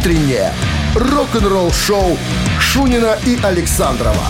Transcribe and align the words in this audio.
утреннее 0.00 0.50
рок-н-ролл-шоу 0.94 2.16
Шунина 2.58 3.18
и 3.26 3.38
Александрова 3.42 4.24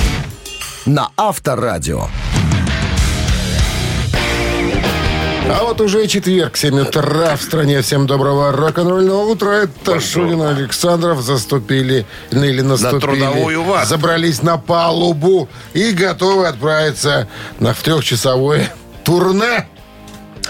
на 0.85 1.11
Авторадио. 1.17 2.09
А 5.49 5.63
вот 5.63 5.81
уже 5.81 6.09
четверг, 6.09 6.57
7 6.57 6.81
утра 6.81 7.37
в 7.37 7.43
стране. 7.43 7.83
Всем 7.83 8.09
доброго 8.09 8.51
рок-н-ролльного 8.51 9.27
утра. 9.27 9.63
Это 9.63 10.01
Шунин 10.01 10.43
Александров 10.43 11.21
заступили, 11.21 12.05
ну, 12.33 12.43
или 12.43 12.63
наступили. 12.63 13.21
трудовую 13.21 13.63
вахту. 13.63 13.89
Забрались 13.89 14.43
на 14.43 14.59
палубу 14.59 15.49
и 15.73 15.93
готовы 15.93 16.49
отправиться 16.49 17.29
на 17.61 17.75
в 17.75 17.81
трехчасовое 17.81 18.73
турне. 19.05 19.69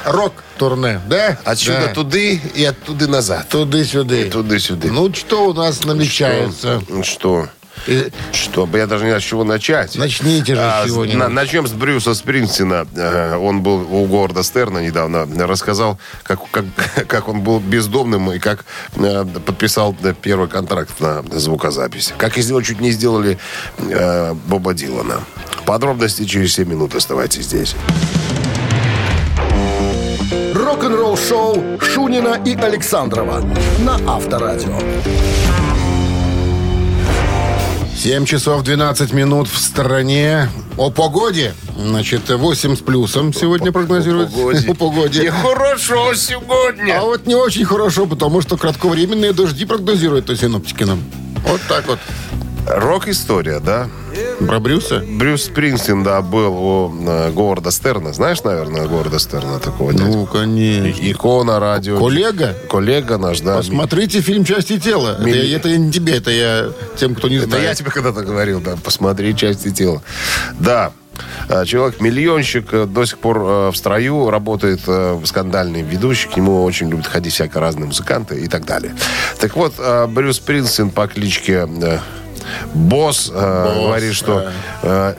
Рок-турне, 0.04 1.00
да? 1.08 1.38
Отсюда 1.44 1.86
Да. 1.88 1.94
туды 1.94 2.40
и 2.54 2.64
оттуда 2.64 3.06
назад. 3.08 3.48
Туды-сюды. 3.48 4.30
Туды-сюды. 4.30 4.90
Ну, 4.90 5.12
что 5.14 5.46
у 5.48 5.54
нас 5.54 5.84
намечается? 5.84 6.80
Что? 6.80 7.02
Что? 7.02 7.48
Э, 7.86 8.10
Что? 8.32 8.68
Я 8.74 8.86
даже 8.86 9.04
не 9.04 9.10
знаю, 9.10 9.22
с 9.22 9.24
чего 9.24 9.42
начать. 9.42 9.96
Начните 9.96 10.54
же 10.54 10.60
А, 10.60 10.86
с 10.86 10.94
на- 11.14 11.28
Начнем 11.28 11.66
с 11.66 11.72
Брюса 11.72 12.14
Спрингстина. 12.14 12.86
Э, 12.94 13.36
Он 13.36 13.62
был 13.62 13.76
у 13.90 14.04
Говарда 14.06 14.42
Стерна 14.42 14.80
недавно. 14.80 15.26
Рассказал, 15.46 15.98
как, 16.22 16.40
как, 16.50 16.64
как 17.08 17.28
он 17.28 17.40
был 17.40 17.58
бездомным 17.58 18.30
и 18.32 18.38
как 18.38 18.66
э, 18.96 19.24
подписал 19.46 19.96
э, 20.02 20.12
первый 20.20 20.48
контракт 20.48 21.00
на 21.00 21.22
звукозапись. 21.32 22.12
Как 22.18 22.36
из 22.36 22.48
него 22.50 22.60
чуть 22.60 22.80
не 22.80 22.90
сделали 22.90 23.38
Боба 24.46 24.74
Дилана. 24.74 25.20
Подробности 25.64 26.24
через 26.26 26.52
7 26.54 26.68
минут. 26.68 26.94
Оставайтесь 26.94 27.44
здесь. 27.44 27.74
Рок-н-ролл-шоу 30.70 31.80
Шунина 31.80 32.40
и 32.46 32.54
Александрова 32.54 33.42
на 33.80 33.96
Авторадио. 34.06 34.78
7 37.96 38.24
часов 38.24 38.62
12 38.62 39.12
минут 39.12 39.48
в 39.48 39.58
стране. 39.58 40.48
О 40.78 40.90
погоде. 40.92 41.54
Значит, 41.76 42.30
8 42.30 42.76
с 42.76 42.78
плюсом 42.78 43.34
сегодня 43.34 43.72
прогнозируют. 43.72 44.30
О 44.68 44.74
погоде. 44.74 45.32
хорошо 45.32 46.14
сегодня. 46.14 47.00
А 47.00 47.02
вот 47.02 47.26
не 47.26 47.34
очень 47.34 47.64
хорошо, 47.64 48.06
потому 48.06 48.40
что 48.40 48.56
кратковременные 48.56 49.32
дожди 49.32 49.64
прогнозируют 49.64 50.26
то 50.26 50.36
синоптики 50.36 50.84
нам. 50.84 51.02
Вот 51.48 51.60
так 51.68 51.88
вот. 51.88 51.98
Рок-история, 52.66 53.58
да? 53.60 53.88
Про 54.46 54.58
Брюса? 54.60 55.02
Брюс 55.06 55.44
Спрингстин, 55.44 56.02
да, 56.02 56.22
был 56.22 56.52
у 56.54 56.94
э, 57.06 57.30
Говарда 57.32 57.70
Стерна. 57.70 58.12
Знаешь, 58.12 58.42
наверное, 58.42 58.86
Говарда 58.86 59.18
Стерна 59.18 59.58
такого 59.58 59.92
дядьку? 59.92 60.06
Ну, 60.12 60.26
конечно. 60.26 61.10
Икона 61.10 61.60
радио. 61.60 61.98
Коллега? 61.98 62.54
Коллега 62.68 63.18
наш, 63.18 63.40
да. 63.40 63.56
Посмотрите 63.58 64.20
фильм 64.20 64.44
«Части 64.44 64.78
тела». 64.78 65.16
Это, 65.18 65.22
Милли- 65.24 65.46
я- 65.46 65.56
это 65.56 65.68
я 65.68 65.76
не 65.78 65.90
тебе, 65.92 66.14
это 66.16 66.30
я 66.30 66.70
тем, 66.96 67.14
кто 67.14 67.28
не 67.28 67.36
Это 67.36 67.46
знает. 67.48 67.64
я 67.64 67.74
тебе 67.74 67.90
когда-то 67.90 68.22
говорил, 68.22 68.60
да, 68.60 68.76
посмотри 68.82 69.34
части 69.36 69.70
тела. 69.70 70.02
Да, 70.58 70.92
э, 71.48 71.64
человек-миллионщик 71.66 72.72
э, 72.72 72.86
до 72.86 73.04
сих 73.04 73.18
пор 73.18 73.38
э, 73.38 73.70
в 73.70 73.76
строю, 73.76 74.30
работает 74.30 74.80
э, 74.86 75.20
скандальный 75.24 75.82
ведущий, 75.82 76.28
к 76.28 76.36
нему 76.36 76.62
очень 76.64 76.88
любят 76.88 77.06
ходить 77.06 77.34
всяко 77.34 77.60
разные 77.60 77.86
музыканты 77.86 78.40
и 78.40 78.48
так 78.48 78.64
далее. 78.64 78.94
Так 79.38 79.54
вот, 79.56 79.74
Брюс 80.08 80.36
Спрингстин 80.36 80.90
по 80.90 81.06
кличке 81.08 81.66
э, 82.50 82.66
Босс, 82.74 83.30
э, 83.32 83.74
говорит, 83.84 84.14
что 84.14 84.50
э, 84.82 85.14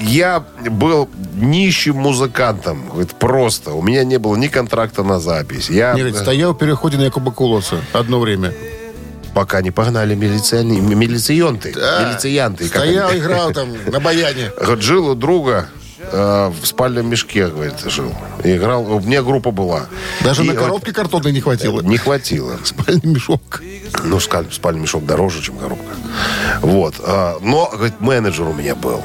я 0.00 0.44
был 0.70 1.08
нищим 1.34 1.96
музыкантом. 1.96 2.88
Говорит, 2.88 3.14
просто. 3.14 3.72
У 3.72 3.82
меня 3.82 4.04
не 4.04 4.18
было 4.18 4.36
ни 4.36 4.48
контракта 4.48 5.02
на 5.02 5.20
запись. 5.20 5.70
Я 5.70 5.94
Нет, 5.94 6.14
э, 6.14 6.18
стоял 6.18 6.52
в 6.54 6.58
переходе 6.58 6.96
на 6.96 7.02
Якуба 7.04 7.30
Кулоса 7.32 7.76
одно 7.92 8.20
время. 8.20 8.52
пока 9.34 9.62
не 9.62 9.70
погнали 9.72 10.14
милициони- 10.14 10.80
милиционты. 10.80 11.70
Милициянты. 11.70 12.68
как 12.68 12.82
они. 12.82 12.92
Стоял, 12.92 13.16
играл 13.16 13.52
там 13.52 13.68
на 13.90 13.98
баяне. 14.00 14.50
Жил 14.78 15.08
у 15.08 15.14
друга 15.14 15.68
э, 16.12 16.48
в 16.48 16.66
спальном 16.66 17.08
мешке, 17.08 17.48
говорит, 17.48 17.74
жил. 17.86 18.14
Играл. 18.42 18.90
У 18.90 19.00
меня 19.00 19.22
группа 19.22 19.50
была. 19.50 19.86
Даже 20.22 20.44
И 20.44 20.48
на 20.48 20.54
вот 20.54 20.62
коробке 20.62 20.92
картонной 20.92 21.32
не 21.32 21.40
хватило. 21.40 21.80
Не 21.80 21.96
хватило. 21.96 22.58
Спальный 22.64 23.06
мешок. 23.14 23.62
Ну, 24.04 24.20
спальный 24.20 24.80
мешок 24.80 25.06
дороже, 25.06 25.42
чем 25.42 25.56
коробка. 25.56 25.94
Вот. 26.60 26.94
а, 27.00 27.38
Но, 27.40 27.70
говорит, 27.72 28.00
менеджер 28.00 28.46
у 28.48 28.52
меня 28.52 28.74
был. 28.74 29.02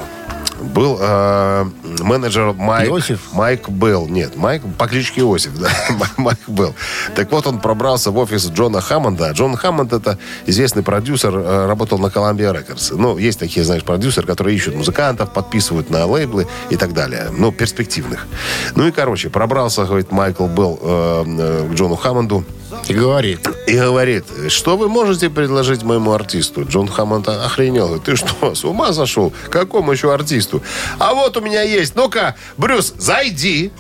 Был 0.62 0.98
э, 1.00 1.66
менеджер 2.00 2.54
Майк, 2.54 2.90
Иосиф? 2.90 3.34
Майк 3.34 3.70
Белл. 3.70 4.08
Нет, 4.08 4.36
Майк 4.36 4.62
по 4.78 4.88
кличке 4.88 5.22
Иосиф, 5.22 5.58
да, 5.60 5.70
Майк 6.18 6.40
Белл. 6.48 6.76
Так 7.16 7.32
вот, 7.32 7.48
он 7.48 7.60
пробрался 7.60 8.12
в 8.12 8.18
офис 8.18 8.48
Джона 8.50 8.82
Хаммонда. 8.82 9.32
Джон 9.32 9.56
Хаммонд 9.56 9.94
это 9.94 10.18
известный 10.46 10.84
продюсер, 10.84 11.36
э, 11.36 11.66
работал 11.68 11.98
на 12.00 12.08
Columbia 12.08 12.54
Records. 12.54 12.96
Ну, 12.96 13.18
есть 13.18 13.40
такие, 13.40 13.66
знаешь, 13.66 13.84
продюсеры, 13.84 14.28
которые 14.28 14.56
ищут 14.56 14.76
музыкантов, 14.76 15.32
подписывают 15.32 15.90
на 15.90 16.06
лейблы 16.06 16.48
и 16.70 16.76
так 16.76 16.94
далее. 16.94 17.28
Ну, 17.32 17.52
перспективных. 17.52 18.28
Ну 18.76 18.88
и, 18.88 18.92
короче, 18.92 19.30
пробрался, 19.30 19.86
говорит, 19.86 20.12
Майкл 20.12 20.48
Белл 20.48 20.80
э, 20.82 21.24
э, 21.28 21.68
к 21.72 21.74
Джону 21.74 21.96
Хаммонду. 21.96 22.44
И 22.88 22.94
говорит. 22.94 23.48
И 23.68 23.74
говорит, 23.74 24.26
что 24.50 24.78
вы 24.78 24.90
можете 24.90 25.30
предложить 25.30 25.84
моему 25.84 26.12
артисту? 26.14 26.66
Джон 26.66 26.88
Хаммонд 26.88 27.28
охренел. 27.30 28.00
Ты 28.00 28.16
что, 28.16 28.56
с 28.56 28.64
ума 28.66 28.94
сошел? 28.94 29.32
Какому 29.50 29.92
еще 29.92 30.14
артисту? 30.14 30.64
А 30.98 31.14
вот 31.14 31.38
у 31.38 31.42
меня 31.42 31.62
есть. 31.62 31.96
Ну-ка, 31.96 32.36
Брюс, 32.58 32.94
зайди. 32.98 33.72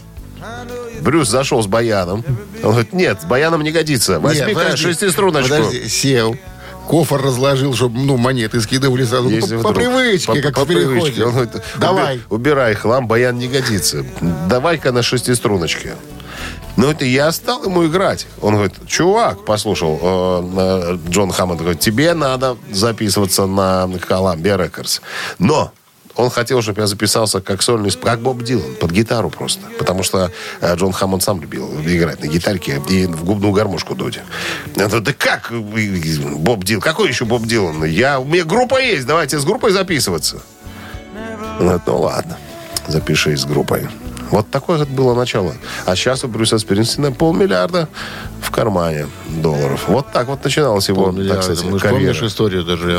Брюс 1.02 1.30
зашел 1.30 1.62
с 1.64 1.68
баяном. 1.68 2.24
Он 2.64 2.72
говорит, 2.72 2.94
нет, 2.94 3.22
с 3.22 3.26
баяном 3.26 3.64
не 3.64 3.72
годится. 3.72 4.20
Возьми-ка 4.20 4.78
шестиструночку. 4.78 5.50
Подожди, 5.50 5.88
сел. 5.88 6.38
Кофр 6.88 7.22
разложил, 7.22 7.76
чтобы 7.76 8.00
ну, 8.00 8.18
монеты 8.18 8.60
скидывали 8.62 9.06
сразу. 9.06 9.30
Ну, 9.30 9.36
Если 9.36 9.58
по, 9.58 9.64
по 9.64 9.74
привычке, 9.74 10.34
По- 10.34 10.42
как 10.42 10.56
по 10.56 10.64
в 10.64 10.68
привычке. 10.68 11.24
Он 11.24 11.34
говорит, 11.34 11.52
Давай. 11.78 12.16
«Уби- 12.16 12.22
Убирай 12.32 12.74
хлам, 12.74 13.08
баян 13.08 13.38
не 13.38 13.48
годится. 13.48 14.04
Давай-ка 14.50 14.92
на 14.92 15.04
шестиструночке. 15.04 15.94
Ну, 16.80 16.90
это 16.90 17.04
я 17.04 17.30
стал 17.34 17.62
ему 17.66 17.86
играть. 17.86 18.26
Он 18.42 18.54
говорит, 18.54 18.74
чувак, 18.88 19.44
послушал, 19.44 20.00
э, 20.02 20.96
э, 20.96 20.98
Джон 21.10 21.30
Хаммонд 21.30 21.60
говорит, 21.60 21.82
тебе 21.82 22.14
надо 22.14 22.56
записываться 22.72 23.48
на 23.48 23.84
Columbia 24.08 24.58
Records. 24.58 25.02
Но 25.40 25.74
он 26.16 26.30
хотел, 26.30 26.62
чтобы 26.62 26.80
я 26.80 26.88
записался 26.88 27.42
как 27.42 27.64
сольный, 27.64 27.92
как 27.92 28.22
Боб 28.22 28.44
Дилан, 28.44 28.76
под 28.76 28.92
гитару 28.92 29.30
просто. 29.30 29.62
Потому 29.78 30.04
что 30.04 30.32
э, 30.62 30.76
Джон 30.78 30.94
Хаммонд 30.94 31.22
сам 31.22 31.42
любил 31.42 31.70
играть 31.82 32.24
на 32.24 32.28
гитарке 32.28 32.82
и 32.88 33.08
в 33.08 33.26
губную 33.26 33.52
гармошку 33.52 33.94
дуть. 33.94 34.22
Говорю, 34.74 35.02
да 35.02 35.12
как 35.12 35.52
Боб 35.52 36.64
Дилан? 36.64 36.82
Какой 36.82 37.10
еще 37.10 37.26
Боб 37.26 37.44
Дилан? 37.44 37.84
Я, 37.84 38.22
у 38.22 38.24
меня 38.24 38.46
группа 38.46 38.82
есть, 38.82 39.06
давайте 39.06 39.38
с 39.38 39.44
группой 39.44 39.72
записываться. 39.72 40.42
Он 41.60 41.66
говорит, 41.66 41.82
ну 41.88 41.98
ладно, 41.98 42.38
запишись 42.88 43.42
с 43.42 43.46
группой. 43.46 43.90
Вот 44.32 44.50
такое 44.50 44.78
вот 44.80 44.90
было 44.90 45.14
начало. 45.16 45.54
А 45.86 45.96
сейчас 45.96 46.24
у 46.24 46.28
Брюса 46.28 46.60
Спрингстина 46.60 47.12
полмиллиарда 47.12 47.88
в 48.42 48.52
кармане 48.52 49.08
долларов. 49.28 49.86
Вот 49.88 50.12
так 50.12 50.28
вот 50.28 50.44
начиналась 50.44 50.88
его, 50.88 51.12
так 51.12 51.44
сказать, 51.44 51.64
Мы 51.66 51.80
карьера. 51.80 52.00
помнишь 52.00 52.24
историю, 52.24 52.64
даже 52.64 52.92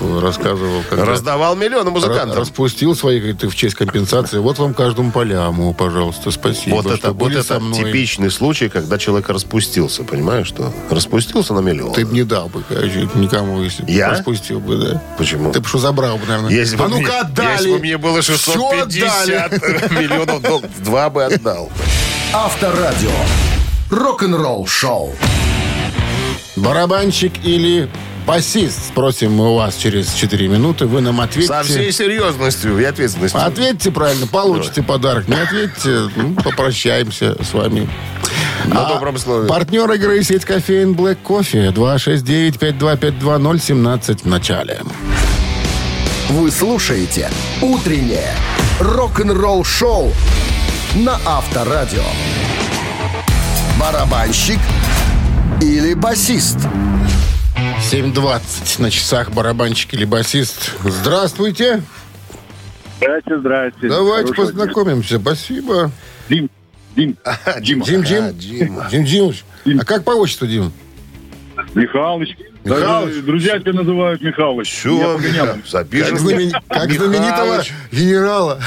я 0.00 0.20
рассказывал. 0.20 0.82
Когда 0.88 1.04
Раздавал 1.04 1.56
миллионы 1.56 1.90
музыкантам. 1.90 2.38
распустил 2.38 2.94
свои, 2.96 3.18
говорит, 3.18 3.42
в 3.42 3.54
честь 3.54 3.74
компенсации. 3.74 4.38
Вот 4.38 4.58
вам 4.58 4.74
каждому 4.74 5.12
поляму, 5.12 5.72
пожалуйста, 5.74 6.30
спасибо. 6.30 6.76
Вот 6.76 6.86
это, 6.86 7.12
вот 7.12 7.32
это 7.32 7.60
типичный 7.74 8.30
случай, 8.30 8.68
когда 8.68 8.98
человек 8.98 9.28
распустился, 9.28 10.04
понимаешь, 10.04 10.48
что? 10.48 10.72
Распустился 10.90 11.54
на 11.54 11.60
миллион. 11.60 11.92
Ты 11.92 12.04
бы 12.06 12.14
не 12.14 12.24
дал 12.24 12.48
бы, 12.48 12.62
никому, 13.14 13.62
если 13.62 13.82
бы 13.84 13.90
Я? 13.90 14.10
распустил 14.10 14.60
бы, 14.60 14.76
да. 14.76 15.02
Почему? 15.16 15.52
Ты 15.52 15.60
бы 15.60 15.68
что 15.68 15.78
забрал 15.78 16.18
бы, 16.18 16.26
наверное. 16.26 16.50
Если 16.50 16.76
а 16.80 16.88
ну-ка 16.88 17.20
отдали! 17.20 17.52
Если 17.58 17.72
бы 17.72 17.78
мне 17.78 17.98
было 17.98 18.20
Всё 18.20 18.32
650 18.34 19.52
отдали. 19.52 19.92
миллионов 20.02 20.42
долларов, 20.42 20.70
два 20.78 21.10
бы 21.10 21.24
отдал. 21.24 21.70
Авторадио. 22.32 23.10
Рок-н-ролл 23.90 24.66
шоу. 24.66 25.14
Барабанщик 26.56 27.32
или 27.44 27.88
басист? 28.26 28.88
Спросим 28.88 29.32
мы 29.32 29.52
у 29.52 29.56
вас 29.56 29.76
через 29.76 30.12
4 30.12 30.48
минуты. 30.48 30.86
Вы 30.86 31.00
нам 31.00 31.20
ответите. 31.20 31.52
Со 31.52 31.62
всей 31.62 31.92
серьезностью 31.92 32.78
и 32.78 32.84
ответственностью. 32.84 33.44
Ответьте 33.44 33.90
правильно, 33.90 34.26
получите 34.26 34.82
подарок. 34.82 35.28
Не 35.28 35.36
ответьте, 35.36 36.10
ну, 36.16 36.34
попрощаемся 36.34 37.36
с 37.42 37.54
вами. 37.54 37.88
На 38.66 38.84
добром 38.84 39.16
слове. 39.16 39.48
Партнер 39.48 39.90
игры 39.92 40.22
сеть 40.22 40.44
кофеин 40.44 40.92
Black 40.92 41.16
Кофе 41.22 41.68
269-5252-017 41.68 44.22
в 44.22 44.26
начале. 44.26 44.80
Вы 46.28 46.50
слушаете 46.50 47.30
«Утреннее 47.62 48.34
рок-н-ролл 48.80 49.64
шоу» 49.64 50.12
на 50.98 51.14
Авторадио. 51.24 52.02
Барабанщик 53.78 54.58
или 55.62 55.94
басист? 55.94 56.58
7.20 57.92 58.82
на 58.82 58.90
часах 58.90 59.30
барабанщик 59.30 59.94
или 59.94 60.04
басист. 60.04 60.74
Здравствуйте. 60.82 61.82
Здрасте, 62.96 63.38
здрасте. 63.38 63.88
Давайте 63.88 64.34
Хорошего 64.34 64.46
познакомимся. 64.46 65.18
Спасибо. 65.20 65.92
дня. 66.28 66.48
Дим, 66.96 67.16
Дим, 67.60 67.82
Дима. 67.82 67.82
Дим 67.82 68.02
Дим. 68.02 68.24
А, 68.24 68.32
Дима. 68.32 68.88
Дим 68.90 69.04
Димович. 69.04 69.44
А 69.80 69.84
как 69.84 70.02
по 70.02 70.10
отчеству, 70.10 70.48
Дим? 70.48 70.72
Михалыч. 71.74 72.36
Михалыч? 72.64 73.08
Даже 73.14 73.22
друзья 73.22 73.58
тебя 73.58 73.72
называют 73.72 74.20
Михалыч. 74.20 74.70
Все. 74.70 75.18
Как, 75.18 75.66
запишем. 75.66 76.16
знамен- 76.18 76.50
как 76.68 76.88
Михалыч. 76.90 76.96
знаменитого 76.98 77.62
генерала. 77.92 78.60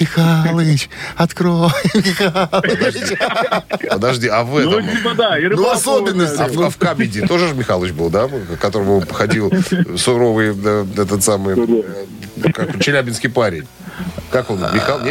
Михалыч, 0.00 0.88
открой, 1.16 1.70
Михалыч. 1.94 3.18
Подожди, 3.90 4.28
а 4.28 4.42
в 4.44 4.58
Ну, 4.60 4.78
этом... 4.78 4.88
типа, 4.88 5.14
да, 5.14 5.38
и 5.38 5.44
рыбалку, 5.44 5.70
особенности. 5.70 6.40
А 6.42 6.46
в, 6.48 6.60
а 6.62 6.70
в 6.70 6.76
Кабеде 6.76 7.26
тоже 7.26 7.48
же 7.48 7.54
Михалыч 7.54 7.92
был, 7.92 8.08
да? 8.10 8.28
К 8.28 8.58
которому 8.58 9.02
ходил 9.10 9.52
суровый 9.96 10.54
да, 10.54 10.86
этот 10.96 11.22
самый 11.22 11.54
э, 11.56 11.82
как, 12.40 12.80
челябинский 12.82 13.28
парень. 13.28 13.66
Как 14.30 14.50
он? 14.50 14.60
Михал? 14.72 15.00
Не? 15.00 15.10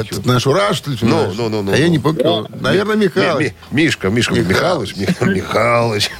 Этот 0.00 0.26
наш 0.26 0.46
Ураж, 0.46 0.76
что 0.76 0.90
ли? 0.90 0.98
Ну, 1.02 1.32
ну, 1.34 1.48
ну, 1.48 1.62
ну, 1.62 1.72
А 1.72 1.76
я 1.76 1.86
ну. 1.86 1.90
не 1.92 1.98
помню. 1.98 2.46
Наверное, 2.60 2.96
Ми- 2.96 3.04
Михалыч. 3.06 3.52
Ми- 3.70 3.82
Мишка, 3.84 4.08
Мишка, 4.10 4.34
Михалыч, 4.34 4.94
Мих- 4.96 5.26
Михалыч, 5.26 6.10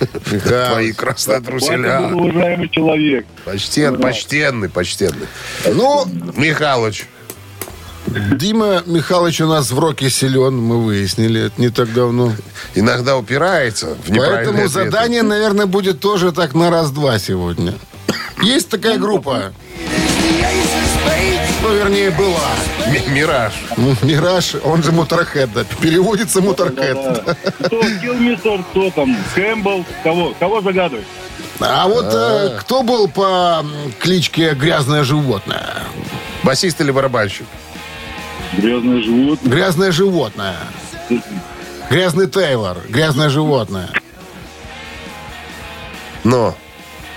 твои 0.70 0.92
красные 0.92 1.40
труселя. 1.40 2.10
уважаемый 2.12 2.68
человек. 2.70 3.26
Почтен, 3.44 3.98
почтенный, 4.00 4.68
почтенный. 4.68 5.26
Ну, 5.66 6.06
Михалыч. 6.36 7.06
Дима 8.06 8.82
Михалыч 8.86 9.40
у 9.42 9.46
нас 9.48 9.70
в 9.70 9.78
роке 9.78 10.08
силен, 10.08 10.56
мы 10.56 10.82
выяснили, 10.82 11.46
это 11.46 11.60
не 11.60 11.68
так 11.68 11.92
давно. 11.92 12.32
Иногда 12.74 13.16
упирается 13.18 13.96
в 14.02 14.08
Поэтому 14.16 14.58
ответы. 14.64 14.68
задание, 14.68 15.22
наверное, 15.22 15.66
будет 15.66 16.00
тоже 16.00 16.32
так 16.32 16.54
на 16.54 16.70
раз-два 16.70 17.18
сегодня. 17.18 17.74
Есть 18.42 18.70
такая 18.70 18.96
группа. 18.98 19.52
Ну, 21.62 21.74
вернее, 21.74 22.10
была. 22.10 22.38
Ми- 22.86 23.08
Мираж. 23.14 23.52
Ну, 23.76 23.94
Мираж, 24.02 24.54
он 24.64 24.82
же 24.82 24.92
Моторхед, 24.92 25.52
да. 25.52 25.64
Переводится 25.80 26.40
Моторхед. 26.40 26.94
Да. 26.94 27.34
Кто? 27.66 27.80
Килмистер, 28.00 28.62
кто 28.70 28.90
там? 28.90 29.16
Кэмпбелл? 29.34 29.84
Кого? 30.02 30.34
Кого 30.38 30.60
загадывать? 30.62 31.04
А 31.60 31.88
вот 31.88 32.06
э, 32.12 32.56
кто 32.60 32.82
был 32.84 33.08
по 33.08 33.58
м, 33.60 33.92
кличке 33.98 34.54
Грязное 34.54 35.02
животное? 35.02 35.74
Басист 36.44 36.80
или 36.80 36.92
барабанщик? 36.92 37.46
Грязное 38.56 39.02
животное. 39.02 39.50
Грязное 39.52 39.92
животное. 39.92 40.56
Грязный 41.90 42.28
Тейлор. 42.28 42.78
Грязное 42.88 43.28
животное. 43.28 43.88
Но. 46.22 46.54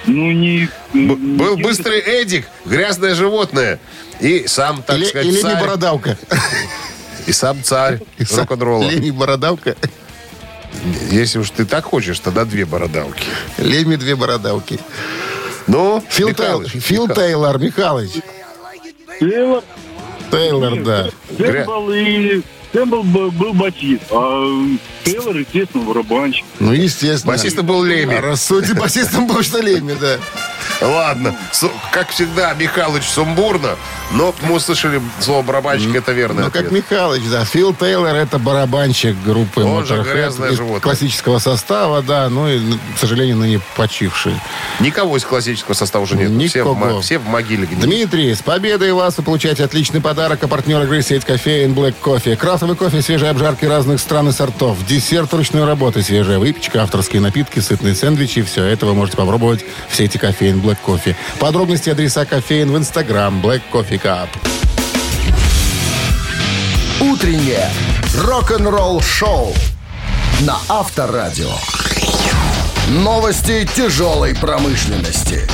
Ну, 0.05 0.31
не... 0.31 0.67
Б- 0.93 1.15
был 1.15 1.57
быстрый 1.57 1.99
Эдик, 1.99 2.47
грязное 2.65 3.13
животное. 3.15 3.79
И 4.19 4.47
сам, 4.47 4.81
так 4.83 4.97
Или, 4.97 5.05
сказать, 5.05 5.27
или 5.27 5.35
не 5.35 5.41
царь. 5.41 5.59
бородавка. 5.61 6.17
И 7.27 7.31
сам 7.31 7.63
царь 7.63 7.99
рок-н-ролла. 8.35 8.89
Леми 8.89 9.11
бородавка. 9.11 9.75
Если 11.11 11.37
уж 11.39 11.51
ты 11.51 11.65
так 11.65 11.85
хочешь, 11.85 12.19
тогда 12.19 12.45
две 12.45 12.65
бородавки. 12.65 13.25
Лемми 13.57 13.95
две 13.95 14.15
бородавки. 14.15 14.79
Ну, 15.67 16.03
Фил, 16.09 16.29
Михалыч, 16.29 16.71
Тейл- 16.71 16.79
Фил 16.81 17.07
Тейлор, 17.07 17.59
Михалыч. 17.59 18.11
Тейлор, 19.19 19.63
Тейлор, 20.31 20.75
да. 20.83 21.09
Кэмпбелл 21.37 21.91
Кэмпбелл 22.73 23.03
был, 23.03 23.31
был 23.31 23.53
басист, 23.53 24.03
а 24.11 24.45
Тейлор, 25.03 25.37
естественно, 25.37 25.83
барабанщик. 25.83 26.45
Ну, 26.59 26.71
естественно. 26.71 27.33
Басистом 27.33 27.65
был 27.65 27.83
Лемми. 27.83 28.15
А 28.15 28.21
рассудите, 28.21 28.73
басистом 28.73 29.27
был 29.27 29.41
что 29.43 29.59
Лемми, 29.59 29.95
да. 29.99 30.17
Ладно, 30.81 31.35
как 31.91 32.09
всегда, 32.09 32.53
Михалыч 32.53 33.03
сумбурно, 33.03 33.75
но 34.11 34.33
мы 34.41 34.55
услышали 34.55 35.01
слово 35.19 35.41
барабанщик, 35.43 35.95
это 35.95 36.11
верный 36.11 36.43
Ну, 36.45 36.51
как 36.51 36.71
Михалыч, 36.71 37.23
да. 37.29 37.45
Фил 37.45 37.73
Тейлор 37.73 38.15
это 38.15 38.39
барабанщик 38.39 39.15
группы 39.23 39.63
Он 39.63 39.85
же 39.85 40.01
грязное 40.01 40.51
животное. 40.51 40.81
классического 40.81 41.39
состава, 41.39 42.01
да, 42.01 42.29
ну 42.29 42.47
и, 42.49 42.59
к 42.95 42.99
сожалению, 42.99 43.37
ныне 43.37 43.59
почивший. 43.75 44.33
Никого 44.79 45.17
из 45.17 45.23
классического 45.23 45.73
состава 45.73 46.03
уже 46.03 46.15
нет. 46.15 46.29
Никого. 46.29 47.01
все 47.01 47.19
в 47.19 47.27
могиле 47.27 47.65
гниют. 47.65 47.83
Дмитрий, 47.83 48.33
с 48.33 48.41
победой 48.41 48.91
вас 48.93 49.17
вы 49.17 49.23
получаете 49.23 49.63
отличный 49.63 50.01
подарок. 50.01 50.43
А 50.43 50.47
партнер 50.47 50.81
игры 50.83 51.01
сеть 51.01 51.25
кофеин 51.25 51.73
Black 51.73 51.95
Кофе. 52.01 52.35
Крафтовый 52.35 52.75
кофе, 52.75 53.01
свежие 53.01 53.29
обжарки 53.31 53.65
разных 53.65 53.99
стран 53.99 54.29
и 54.29 54.31
сортов. 54.31 54.77
Десерт 54.85 55.33
ручной 55.33 55.65
работы, 55.65 56.01
свежая 56.01 56.39
выпечка, 56.39 56.81
авторские 56.83 57.21
напитки, 57.21 57.59
сытные 57.59 57.95
сэндвичи. 57.95 58.41
Все 58.43 58.63
это 58.65 58.85
вы 58.85 58.93
можете 58.93 59.17
попробовать 59.17 59.63
в 59.89 59.95
сети 59.95 60.17
кофеин 60.17 60.50
Black 60.59 60.77
Кофе. 60.83 61.15
Подробности 61.39 61.89
адреса 61.89 62.25
кофеин 62.25 62.71
в 62.71 62.77
инстаграм 62.77 63.39
Black 63.39 63.61
Coffee 63.71 64.01
Cup. 64.01 64.29
Утреннее 66.99 67.69
рок-н-ролл-шоу 68.15 69.53
на 70.41 70.57
Авторадио. 70.67 71.51
Новости 72.89 73.67
тяжелой 73.75 74.35
промышленности. 74.35 75.47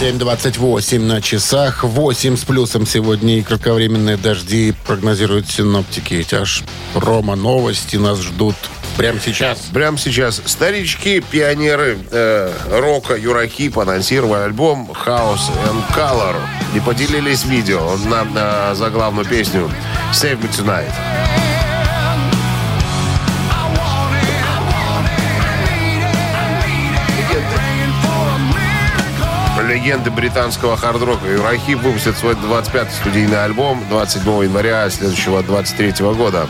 7.28 0.00 0.98
на 0.98 1.22
часах. 1.22 1.84
8 1.84 2.36
с 2.36 2.44
плюсом 2.44 2.86
сегодня 2.86 3.38
и 3.38 3.42
кратковременные 3.42 4.16
дожди 4.16 4.74
прогнозируют 4.84 5.48
синоптики. 5.48 6.26
Аж 6.34 6.64
Рома 6.94 7.36
новости 7.36 7.96
нас 7.96 8.20
ждут 8.20 8.56
прямо 8.96 9.20
сейчас. 9.20 9.58
Прямо 9.72 9.98
сейчас 9.98 10.40
старички, 10.44 11.20
пионеры 11.20 11.98
э, 12.10 12.52
рока 12.70 13.16
Юракип 13.16 13.78
анонсировали 13.78 14.44
альбом 14.44 14.90
House 15.06 15.50
and 15.66 15.82
Color 15.96 16.36
и 16.74 16.80
поделились 16.80 17.44
видео 17.44 17.96
на, 18.06 18.24
на 18.24 18.74
заглавную 18.74 19.26
песню 19.26 19.70
Save 20.12 20.40
Me 20.40 20.50
Tonight. 20.50 21.31
Легенды 29.82 30.12
британского 30.12 30.76
хард-рока 30.76 31.26
Юрахип 31.26 31.80
выпустят 31.80 32.16
свой 32.16 32.34
25-й 32.34 32.92
студийный 32.92 33.42
альбом 33.42 33.84
27 33.90 34.44
января 34.44 34.88
следующего 34.88 35.42
23 35.42 36.06
года. 36.14 36.46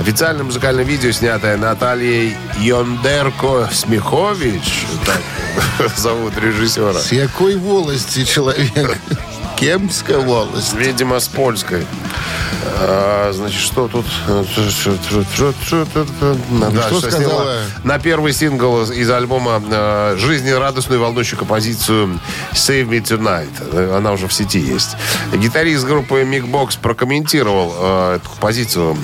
Официальное 0.00 0.44
музыкальное 0.44 0.82
видео, 0.82 1.12
снятое 1.12 1.58
Натальей 1.58 2.34
Йондерко 2.60 3.68
Смехович, 3.70 4.86
так 5.04 5.90
зовут 5.98 6.38
режиссера, 6.38 6.94
С 6.94 7.10
какой 7.10 7.56
волости 7.56 8.24
человек? 8.24 8.96
Кемская 9.56 10.20
волость. 10.20 10.72
видимо, 10.72 11.20
с 11.20 11.28
польской. 11.28 11.84
А, 12.80 13.30
значит, 13.32 13.60
что 13.60 13.88
тут? 13.88 14.06
Да, 16.70 16.82
что 16.82 16.98
что 17.00 17.10
сказала? 17.10 17.22
сняла 17.22 17.56
На 17.84 17.98
первый 17.98 18.32
сингл 18.32 18.82
из- 18.82 19.10
альбома 19.10 19.62
э, 19.70 20.16
жизнерадостную 20.18 20.98
и 21.00 21.02
волнующую 21.02 21.38
композицию 21.38 22.20
Save 22.52 22.88
Me 22.88 23.00
Tonight. 23.02 23.96
Она 23.96 24.12
уже 24.12 24.26
в 24.28 24.32
сети 24.32 24.58
есть. 24.58 24.96
Гитарист 25.32 25.84
группы 25.84 26.24
Мик 26.24 26.46
Бокс 26.46 26.76
прокомментировал 26.76 27.74
э, 27.78 28.16
эту 28.16 28.30
композицию. 28.30 28.96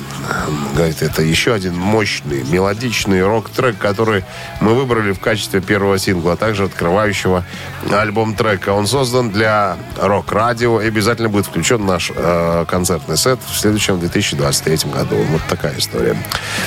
Говорит, 0.74 1.02
это 1.02 1.22
еще 1.22 1.52
один 1.54 1.76
мощный, 1.76 2.42
мелодичный 2.44 3.22
рок-трек, 3.22 3.78
который 3.78 4.24
мы 4.60 4.74
выбрали 4.74 5.12
в 5.12 5.20
качестве 5.20 5.60
первого 5.60 5.98
сингла, 5.98 6.32
а 6.32 6.36
также 6.36 6.64
открывающего 6.64 7.44
альбом 7.90 8.34
трека. 8.34 8.70
Он 8.70 8.86
создан 8.86 9.30
для 9.30 9.76
рок-радио 9.98 10.80
и 10.80 10.86
обязательно 10.86 11.28
будет 11.28 11.46
включен 11.46 11.84
наш 11.84 12.12
э, 12.14 12.64
концертный 12.68 13.16
сет 13.16 13.40
в 13.46 13.58
следующем 13.58 13.98
2023 14.00 14.90
году. 14.90 15.16
Вот 15.30 15.42
такая 15.48 15.78
история. 15.78 16.16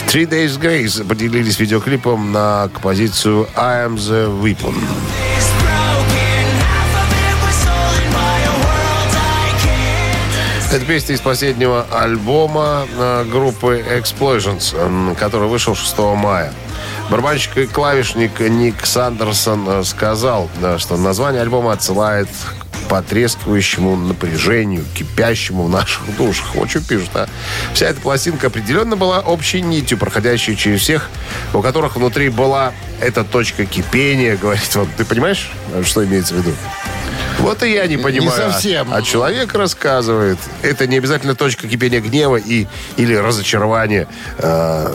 Three 0.07 0.27
Days 0.27 0.59
Grace 0.59 1.05
поделились 1.05 1.59
видеоклипом 1.59 2.31
на 2.31 2.69
композицию 2.73 3.47
I 3.55 3.87
Am 3.87 3.95
The 3.95 4.41
Weapon. 4.41 4.75
Это 10.73 10.85
песня 10.85 11.13
из 11.13 11.21
последнего 11.21 11.85
альбома 11.91 12.87
э, 12.97 13.25
группы 13.25 13.85
Explosions, 13.87 15.15
который 15.17 15.47
вышел 15.47 15.75
6 15.75 15.99
мая. 16.15 16.51
Барабанщик 17.11 17.55
и 17.57 17.67
клавишник 17.67 18.39
Ник 18.39 18.83
Сандерсон 18.83 19.69
э, 19.69 19.83
сказал, 19.83 20.49
что 20.79 20.97
название 20.97 21.43
альбома 21.43 21.73
отсылает 21.73 22.27
к 22.27 22.89
потрескивающему 22.89 23.95
напряжению, 23.95 24.83
кипящему 24.95 25.65
в 25.65 25.69
наших 25.69 26.01
душах. 26.17 26.55
Вот 26.55 26.71
что 26.71 26.81
пишут, 26.81 27.11
а. 27.13 27.27
Вся 27.75 27.89
эта 27.89 28.01
пластинка 28.01 28.47
определенно 28.47 28.95
была 28.95 29.19
общей 29.19 29.61
нитью, 29.61 29.99
проходящей 29.99 30.55
через 30.55 30.81
всех, 30.81 31.11
у 31.53 31.61
которых 31.61 31.97
внутри 31.97 32.29
была 32.29 32.73
эта 32.99 33.23
точка 33.23 33.67
кипения, 33.67 34.37
говорит 34.41 34.75
он. 34.75 34.87
Ты 34.97 35.05
понимаешь, 35.05 35.51
что 35.85 36.03
имеется 36.03 36.33
в 36.33 36.37
виду? 36.37 36.55
Вот 37.39 37.63
и 37.63 37.71
я 37.71 37.87
не 37.87 37.97
понимаю. 37.97 38.51
совсем. 38.51 38.93
А 38.93 39.01
человек 39.01 39.53
рассказывает. 39.53 40.37
Это 40.61 40.87
не 40.87 40.97
обязательно 40.97 41.35
точка 41.35 41.67
кипения 41.67 42.01
гнева 42.01 42.37
и, 42.37 42.67
или 42.97 43.15
разочарования. 43.15 44.07
Э, 44.37 44.93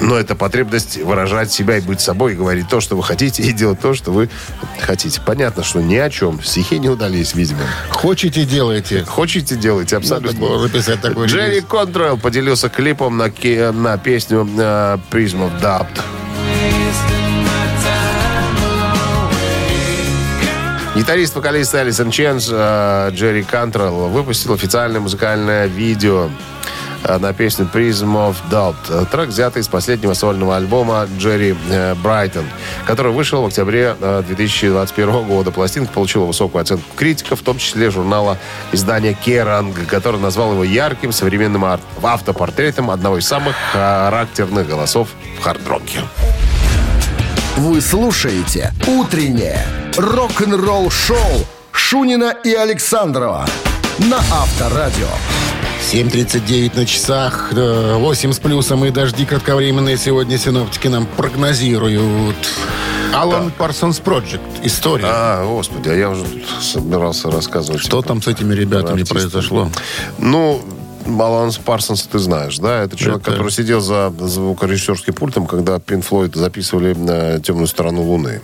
Но 0.00 0.16
это 0.16 0.34
потребность 0.34 0.96
выражать 0.96 1.52
себя 1.52 1.76
и 1.78 1.80
быть 1.80 2.00
собой, 2.00 2.32
и 2.32 2.36
говорить 2.36 2.68
то, 2.68 2.80
что 2.80 2.96
вы 2.96 3.04
хотите, 3.04 3.44
и 3.44 3.52
делать 3.52 3.80
то, 3.80 3.94
что 3.94 4.10
вы 4.10 4.28
хотите. 4.80 5.20
Понятно, 5.24 5.62
что 5.62 5.80
ни 5.80 5.94
о 5.94 6.10
чем. 6.10 6.42
Стихи 6.42 6.80
не 6.80 6.88
удались, 6.88 7.34
видимо. 7.34 7.60
Хотите, 7.90 8.44
делайте. 8.44 9.04
Хотите, 9.04 9.54
делайте 9.54 9.96
абсолютно. 9.96 10.32
Надо 10.32 10.40
было 10.40 10.58
записать 10.68 11.00
такой 11.00 11.28
Джерри. 11.28 11.60
Контрол 11.60 12.16
поделился 12.18 12.68
клипом 12.68 13.16
на, 13.16 13.30
на 13.72 13.96
песню 13.98 14.48
э, 14.58 14.98
Prism 15.12 15.48
of 15.48 15.60
Doubt. 15.62 15.86
Гитарист, 20.94 21.34
вокалист 21.34 21.74
Алисон 21.74 22.12
Ченс 22.12 22.48
э, 22.52 23.10
Джерри 23.10 23.42
Кантрелл 23.42 24.08
выпустил 24.10 24.54
официальное 24.54 25.00
музыкальное 25.00 25.66
видео 25.66 26.30
э, 27.02 27.18
на 27.18 27.32
песню 27.32 27.68
Prism 27.72 28.14
of 28.14 28.36
Doubt. 28.48 29.06
Трек 29.10 29.30
взятый 29.30 29.62
из 29.62 29.66
последнего 29.66 30.14
сольного 30.14 30.56
альбома 30.56 31.08
Джерри 31.18 31.56
э, 31.68 31.96
Брайтон, 31.96 32.44
который 32.86 33.10
вышел 33.10 33.42
в 33.42 33.46
октябре 33.46 33.96
э, 34.00 34.22
2021 34.24 35.24
года. 35.24 35.50
Пластинка 35.50 35.92
получила 35.92 36.26
высокую 36.26 36.62
оценку 36.62 36.84
критиков, 36.94 37.40
в 37.40 37.42
том 37.42 37.58
числе 37.58 37.90
журнала 37.90 38.38
издания 38.70 39.14
Керанг, 39.14 39.74
который 39.88 40.20
назвал 40.20 40.52
его 40.52 40.62
ярким 40.62 41.10
современным 41.10 41.64
автопортретом 42.04 42.92
одного 42.92 43.18
из 43.18 43.26
самых 43.26 43.56
характерных 43.72 44.68
голосов 44.68 45.08
в 45.40 45.42
хард-роке. 45.42 46.02
Вы 47.56 47.80
слушаете 47.80 48.72
«Утреннее 48.86 49.58
рок-н-ролл-шоу» 49.96 51.18
Шунина 51.72 52.34
и 52.44 52.52
Александрова 52.52 53.46
на 53.98 54.18
Авторадио. 54.18 55.08
7.39 55.92 56.76
на 56.76 56.86
часах, 56.86 57.52
э, 57.52 57.94
8 57.96 58.32
с 58.32 58.38
плюсом 58.38 58.84
и 58.84 58.90
дожди 58.90 59.26
кратковременные 59.26 59.96
сегодня 59.98 60.38
синоптики 60.38 60.88
нам 60.88 61.06
прогнозируют. 61.06 62.36
Алан 63.12 63.50
Парсонс 63.52 64.00
Проджект. 64.00 64.42
История. 64.62 65.04
А, 65.06 65.44
господи, 65.46 65.88
а 65.90 65.94
я 65.94 66.10
уже 66.10 66.24
тут 66.24 66.42
собирался 66.62 67.30
рассказывать. 67.30 67.80
Что 67.80 68.02
там 68.02 68.22
с 68.22 68.26
этими 68.28 68.54
ребятами 68.54 69.02
артисты. 69.02 69.14
произошло? 69.14 69.70
Ну, 70.18 70.60
Баланс 71.06 71.58
Парсонса 71.58 72.08
ты 72.10 72.18
знаешь, 72.18 72.58
да? 72.58 72.82
Это 72.82 72.96
человек, 72.96 73.22
Это- 73.22 73.32
который 73.32 73.52
сидел 73.52 73.80
за 73.80 74.12
звукорежиссерским 74.18 75.12
пультом, 75.12 75.46
когда 75.46 75.78
Пин 75.78 76.00
Флойд 76.02 76.34
записывали 76.34 76.96
э, 76.96 77.40
«Темную 77.40 77.66
сторону 77.66 78.02
Луны». 78.02 78.40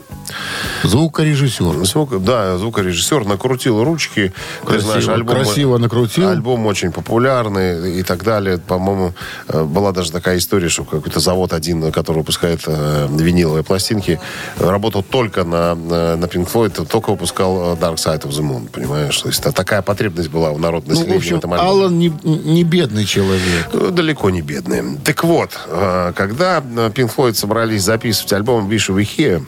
Звукорежиссер. 0.82 1.84
Звук, 1.84 2.22
да, 2.22 2.56
звукорежиссер 2.58 3.24
накрутил 3.26 3.82
ручки. 3.84 4.32
Ты 4.60 4.66
Красиво, 4.66 4.90
знаешь, 4.92 5.08
альбом, 5.08 5.36
красиво 5.36 5.78
накрутил. 5.78 6.28
Альбом 6.28 6.66
очень 6.66 6.92
популярный 6.92 7.98
и 7.98 8.02
так 8.02 8.24
далее. 8.24 8.58
По-моему, 8.58 9.14
э, 9.48 9.64
была 9.64 9.92
даже 9.92 10.12
такая 10.12 10.38
история, 10.38 10.68
что 10.68 10.84
какой-то 10.84 11.20
завод 11.20 11.52
один, 11.52 11.92
который 11.92 12.18
выпускает 12.18 12.62
э, 12.66 13.08
виниловые 13.10 13.62
пластинки, 13.64 14.20
работал 14.58 15.02
только 15.02 15.44
на, 15.44 15.74
на, 15.74 16.16
на 16.16 16.24
Pink 16.24 16.50
Floyd, 16.50 16.86
только 16.86 17.10
выпускал 17.10 17.74
э, 17.74 17.76
Dark 17.76 17.96
Side 17.96 18.22
of 18.22 18.30
the 18.30 18.42
Moon, 18.42 18.68
понимаешь? 18.70 19.18
То 19.20 19.28
есть 19.28 19.42
та- 19.42 19.52
такая 19.52 19.82
потребность 19.82 20.30
была 20.30 20.50
у 20.50 20.58
народного 20.58 20.94
Ну, 20.94 20.94
в 20.94 20.98
населения 20.98 21.14
в 21.14 21.22
общем, 21.22 21.36
этом 21.36 21.52
альбоме. 21.52 21.70
Алан 21.70 21.98
не, 21.98 22.08
не 22.24 22.64
бедный 22.64 23.04
человек. 23.04 23.70
Далеко 23.92 24.30
не 24.30 24.42
бедные. 24.42 24.84
Так 25.04 25.24
вот, 25.24 25.58
э, 25.66 26.12
когда 26.16 26.58
Pink 26.60 27.10
Floyd 27.14 27.34
собрались 27.34 27.82
записывать 27.82 28.32
альбом 28.32 28.68
Wish 28.68 28.94
We 28.94 29.06
Here, 29.16 29.44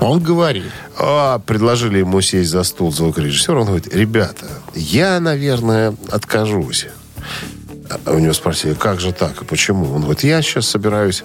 Он 0.00 0.20
говорит. 0.22 0.72
а, 0.98 1.38
предложили 1.40 1.98
ему 1.98 2.20
сесть 2.20 2.50
за 2.50 2.62
стул 2.64 2.90
звукорежиссера, 2.92 3.60
он 3.60 3.66
говорит, 3.66 3.94
ребята, 3.94 4.46
я, 4.74 5.20
наверное, 5.20 5.94
откажусь. 6.10 6.86
А 8.06 8.12
У 8.12 8.20
него 8.20 8.32
спросили, 8.32 8.74
как 8.74 9.00
же 9.00 9.12
так 9.12 9.42
и 9.42 9.44
почему? 9.44 9.92
Он 9.92 10.02
говорит, 10.02 10.22
я 10.22 10.42
сейчас 10.42 10.68
собираюсь 10.68 11.24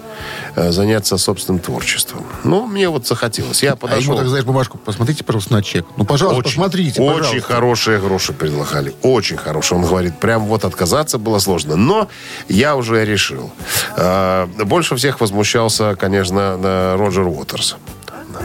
э, 0.56 0.72
заняться 0.72 1.16
собственным 1.16 1.60
творчеством. 1.60 2.26
Ну, 2.42 2.66
мне 2.66 2.88
вот 2.88 3.06
захотелось. 3.06 3.62
Я 3.62 3.74
А 3.74 3.76
подошел. 3.76 4.02
ему 4.14 4.16
так, 4.16 4.26
знаешь, 4.28 4.44
бумажку, 4.44 4.76
посмотрите, 4.76 5.22
пожалуйста, 5.22 5.52
на 5.52 5.62
чек. 5.62 5.86
Ну, 5.96 6.04
пожалуйста, 6.04 6.42
посмотрите, 6.42 7.00
Очень 7.00 7.18
пожалуйста. 7.20 7.52
хорошие 7.54 8.00
гроши 8.00 8.32
предлагали. 8.32 8.92
Очень 9.02 9.36
хорошие. 9.36 9.78
Он 9.78 9.84
говорит, 9.86 10.18
прям 10.18 10.46
вот 10.46 10.64
отказаться 10.64 11.18
было 11.18 11.38
сложно. 11.38 11.76
Но 11.76 12.08
я 12.48 12.74
уже 12.74 13.04
решил. 13.04 13.52
Э, 13.96 14.46
Больше 14.64 14.96
всех 14.96 15.20
возмущался, 15.20 15.94
конечно, 15.94 16.96
Роджер 16.98 17.28
Уотерс. 17.28 17.76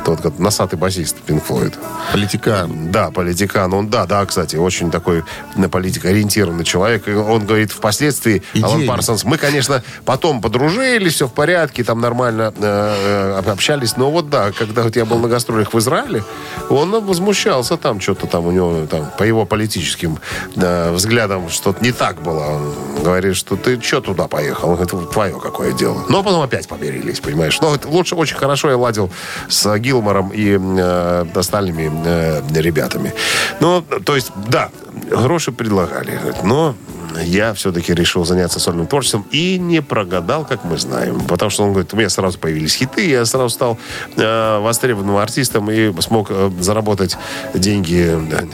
Тот 0.05 0.21
как 0.21 0.39
носатый 0.39 0.77
басист 0.77 1.17
Пинк 1.17 1.43
Флойд. 1.45 1.77
Политикан. 2.11 2.91
Да, 2.91 3.11
политикан. 3.11 3.73
Он, 3.73 3.89
да, 3.89 4.05
да, 4.05 4.25
кстати, 4.25 4.55
очень 4.55 4.91
такой 4.91 5.23
на 5.55 5.69
политикоориентированный 5.69 6.63
человек. 6.63 7.07
И 7.07 7.13
он 7.13 7.45
говорит, 7.45 7.71
впоследствии, 7.71 8.43
Алан 8.55 8.77
Идейный. 8.77 8.87
Парсонс, 8.87 9.23
мы, 9.23 9.37
конечно, 9.37 9.83
потом 10.05 10.41
подружились, 10.41 11.13
все 11.13 11.27
в 11.27 11.33
порядке, 11.33 11.83
там 11.83 12.01
нормально 12.01 12.53
э, 12.57 13.41
э, 13.45 13.51
общались. 13.51 13.97
Но 13.97 14.11
вот 14.11 14.29
да, 14.29 14.51
когда 14.51 14.83
вот 14.83 14.95
я 14.95 15.05
был 15.05 15.19
на 15.19 15.27
гастролях 15.27 15.73
в 15.73 15.79
Израиле, 15.79 16.23
он 16.69 16.91
возмущался 17.05 17.77
там, 17.77 17.99
что-то 17.99 18.27
там 18.27 18.47
у 18.47 18.51
него, 18.51 18.87
там, 18.87 19.11
по 19.17 19.23
его 19.23 19.45
политическим 19.45 20.19
э, 20.55 20.91
взглядам, 20.91 21.49
что-то 21.49 21.83
не 21.83 21.91
так 21.91 22.21
было. 22.21 22.45
Он 22.45 23.03
говорит, 23.03 23.35
что 23.35 23.55
ты 23.55 23.79
что 23.81 24.01
туда 24.01 24.27
поехал? 24.27 24.69
Он 24.69 24.75
говорит, 24.75 25.11
твое 25.11 25.39
какое 25.39 25.73
дело. 25.73 26.05
Но 26.09 26.23
потом 26.23 26.41
опять 26.41 26.67
помирились, 26.67 27.19
понимаешь. 27.19 27.59
Но 27.61 27.75
это 27.75 27.87
лучше, 27.87 28.15
очень 28.15 28.37
хорошо 28.37 28.69
я 28.69 28.77
ладил 28.77 29.11
с 29.47 29.77
Гилмором 29.81 30.29
и 30.29 30.57
э, 30.59 31.25
остальными 31.35 31.91
э, 32.05 32.41
ребятами. 32.53 33.13
Ну, 33.59 33.81
то 33.81 34.15
есть, 34.15 34.31
да, 34.47 34.69
гроши 35.09 35.51
предлагали. 35.51 36.19
Но 36.43 36.75
я 37.23 37.53
все-таки 37.53 37.93
решил 37.93 38.25
заняться 38.25 38.59
сольным 38.59 38.87
творчеством 38.87 39.25
и 39.31 39.57
не 39.57 39.81
прогадал, 39.81 40.45
как 40.45 40.63
мы 40.63 40.77
знаем. 40.77 41.21
Потому 41.21 41.49
что 41.51 41.63
он 41.63 41.71
говорит, 41.71 41.93
у 41.93 41.97
меня 41.97 42.09
сразу 42.09 42.37
появились 42.39 42.75
хиты, 42.75 43.09
я 43.09 43.25
сразу 43.25 43.49
стал 43.49 43.77
э, 44.15 44.59
востребованным 44.59 45.17
артистом 45.17 45.69
и 45.69 45.93
смог 46.01 46.27
э, 46.29 46.51
заработать 46.59 47.17
деньги, 47.53 48.17
э, 48.17 48.45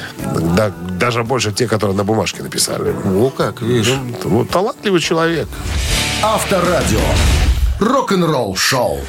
да, 0.56 0.72
даже 1.00 1.24
больше 1.24 1.52
те, 1.52 1.68
которые 1.68 1.96
на 1.96 2.04
бумажке 2.04 2.44
написали. 2.44 2.94
О, 3.06 3.30
как, 3.30 3.62
видишь. 3.62 3.94
Ну, 4.24 4.46
талантливый 4.46 5.00
человек. 5.00 5.48
Авторадио. 6.24 7.00
Рок-н-ролл 7.80 8.56
шоу. 8.56 9.00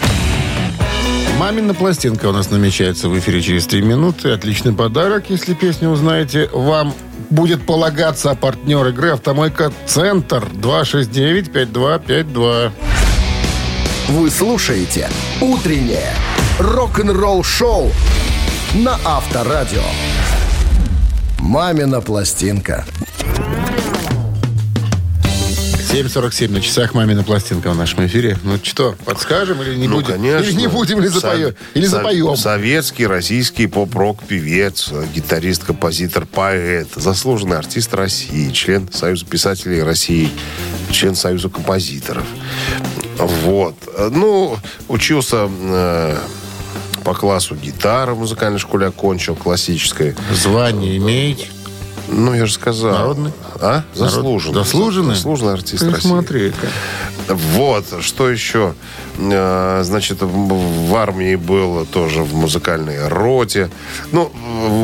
Мамина 1.39 1.73
пластинка 1.73 2.27
у 2.27 2.33
нас 2.33 2.51
намечается 2.51 3.09
в 3.09 3.17
эфире 3.17 3.41
через 3.41 3.69
три 3.69 3.81
минуты. 3.81 4.33
Отличный 4.33 4.73
подарок, 4.73 5.31
если 5.31 5.55
песню 5.55 5.91
узнаете. 5.91 6.51
Вам 6.53 6.93
будет 7.31 7.65
полагаться 7.65 8.35
партнер 8.35 8.85
игры 8.89 9.11
«Автомойка 9.11 9.73
Центр» 9.87 10.43
269-5252. 10.55 12.73
Вы 14.09 14.31
слушаете 14.31 15.09
«Утреннее 15.41 16.13
рок-н-ролл 16.59 17.45
шоу» 17.45 17.93
на 18.75 18.99
Авторадио. 19.05 19.85
«Мамина 21.39 22.01
пластинка». 22.01 22.85
7.47 25.91 26.51
на 26.53 26.61
часах 26.61 26.93
«Мамина 26.95 27.25
пластинка» 27.25 27.71
в 27.71 27.77
нашем 27.77 28.07
эфире. 28.07 28.37
Ну 28.43 28.59
что, 28.63 28.95
подскажем 29.07 29.63
или 29.63 29.75
не 29.75 29.89
Ну, 29.89 29.97
будем? 29.97 30.13
конечно. 30.15 30.45
Или 30.45 30.53
не 30.53 30.67
будем, 30.67 30.99
или 31.01 31.07
запоем? 31.09 31.51
Со- 31.51 31.79
Или 31.79 31.87
запоем? 31.87 32.37
Советский, 32.37 33.07
российский 33.07 33.67
поп-рок 33.67 34.23
певец, 34.25 34.91
гитарист, 35.15 35.65
композитор, 35.65 36.27
поэт, 36.27 36.89
заслуженный 36.95 37.57
артист 37.57 37.95
России, 37.95 38.51
член 38.51 38.89
Союза 38.93 39.25
писателей 39.25 39.83
России, 39.83 40.29
член 40.93 41.15
Союза 41.15 41.49
композиторов. 41.49 42.25
Вот. 43.17 43.75
Ну, 44.13 44.59
учился 44.89 45.49
э, 45.51 46.17
по 47.03 47.15
классу 47.15 47.55
гитары 47.57 48.13
в 48.13 48.19
музыкальной 48.19 48.59
школе, 48.59 48.87
окончил 48.89 49.35
классической. 49.35 50.15
Звание 50.35 50.99
имеете? 50.99 51.47
Ну, 52.11 52.35
я 52.35 52.47
же 52.47 52.53
сказал. 52.53 52.93
Народный? 52.93 53.33
А? 53.61 53.85
Заслуженный. 53.95 54.55
Заслуженный? 54.55 55.15
Заслуженный 55.15 55.53
артист 55.53 55.85
Ты 55.85 55.91
России. 55.91 56.09
смотри-ка. 56.09 56.67
Вот, 57.29 57.85
что 58.01 58.31
еще? 58.31 58.75
Э, 59.19 59.83
Значит, 59.85 60.19
в 60.23 60.95
армии 60.95 61.35
был 61.37 61.85
тоже 61.87 62.23
в 62.23 62.35
музыкальной 62.35 63.09
роте. 63.09 63.71
Ну, 64.13 64.31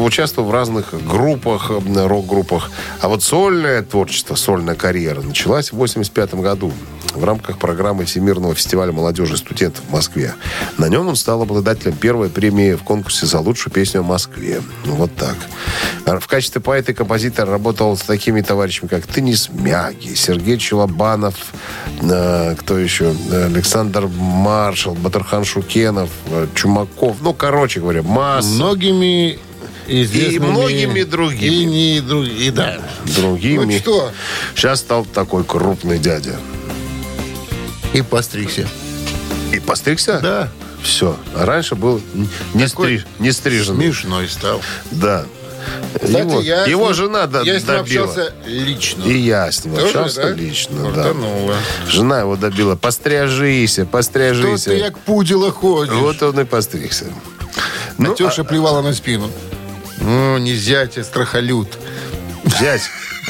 участвовал 0.05 0.49
в 0.49 0.53
разных 0.53 0.95
группах, 1.07 1.71
э, 1.71 2.07
рок-группах. 2.07 2.71
А 3.01 3.09
вот 3.09 3.23
сольное 3.23 3.83
творчество, 3.83 4.35
сольная 4.35 4.75
карьера 4.75 5.23
началась 5.23 5.73
в 5.73 5.77
85 5.77 6.35
году 6.35 6.73
в 7.17 7.25
рамках 7.25 7.59
программы 7.59 8.05
Всемирного 8.05 8.55
фестиваля 8.55 8.93
молодежи 8.93 9.35
и 9.35 9.37
студентов 9.37 9.85
в 9.89 9.93
Москве. 9.93 10.35
На 10.79 10.89
нем 10.89 11.09
он 11.09 11.17
стал 11.17 11.43
обладателем 11.43 11.97
первой 11.97 12.29
премии 12.29 12.75
в 12.75 12.83
конкурсе 12.83 13.27
за 13.27 13.41
лучшую 13.41 13.73
песню 13.73 14.01
о 14.01 14.03
Москве. 14.05 14.63
Ну, 14.85 14.95
вот 14.95 15.15
так. 15.15 15.37
А 16.07 16.19
В 16.19 16.27
качестве 16.27 16.61
поэта 16.61 16.93
и 16.93 16.95
композитора 16.95 17.51
работал 17.51 17.97
с 17.97 18.03
такими 18.03 18.41
товарищами, 18.41 18.89
как 18.89 19.07
Теннис 19.07 19.49
Мяги, 19.51 20.15
Сергей 20.15 20.59
Челобанов, 20.59 21.35
э, 22.03 22.55
кто 22.59 22.79
еще? 22.79 23.15
Э, 23.31 23.47
Александр 23.47 24.07
Маршал, 24.07 24.95
Батархан 24.95 25.45
Шукенов, 25.45 26.11
э, 26.31 26.47
Чумаков. 26.55 27.17
Ну, 27.21 27.33
короче 27.35 27.81
говоря, 27.81 28.03
масса 28.03 28.49
Многими. 28.49 29.39
И 29.87 30.39
многими 30.41 31.03
другими. 31.03 31.55
И 31.55 31.65
не 31.67 32.01
другими, 32.01 32.51
да. 32.51 32.79
другими. 33.05 33.75
Вот 33.75 33.83
что? 33.83 34.11
Сейчас 34.55 34.81
стал 34.81 35.05
такой 35.05 35.45
крупный 35.45 35.99
дядя. 35.99 36.37
И 37.95 38.03
постригся. 38.03 38.69
И 39.53 39.61
постригся? 39.61 40.19
Да. 40.23 40.49
Все. 40.83 41.17
А 41.35 41.47
раньше 41.47 41.75
был 41.77 42.03
не, 42.53 42.67
Такой 42.69 42.99
стри- 42.99 43.05
не 43.21 43.33
стриженный. 43.33 43.87
Смешной 43.87 44.29
стал. 44.29 44.61
Да. 44.91 45.25
Кстати, 45.95 46.19
его 46.19 46.41
я 46.43 46.65
его 46.67 46.87
ним- 46.89 46.95
жена 46.95 47.27
до- 47.27 47.41
Я 47.43 47.55
с 47.59 47.63
ним 47.63 47.67
добила. 47.79 48.05
общался 48.05 48.35
лично. 48.45 49.05
И 49.05 49.17
я 49.17 49.51
с 49.51 49.65
ним 49.65 49.75
Тоже, 49.77 49.87
общался 49.87 50.23
да? 50.25 50.31
лично. 50.33 50.93
Да. 50.93 51.15
Жена 51.89 52.21
его 52.21 52.37
добила. 52.37 52.77
Постряжися, 52.77 53.83
Что 53.83 53.91
постряжися. 53.91 54.71
ты 54.71 54.77
як 54.79 54.99
пудила 54.99 55.51
ходишь? 55.51 55.95
Вот 55.95 56.23
он 56.23 56.39
и 56.41 56.45
постригся. 56.45 57.07
Ну, 57.97 58.11
Натеша 58.11 58.45
плевала 58.45 58.83
на 58.83 58.93
спину. 58.93 59.31
Ну, 60.03 60.37
не 60.39 60.55
зятя, 60.55 61.03
страхолюд. 61.05 61.69
взять 62.45 62.83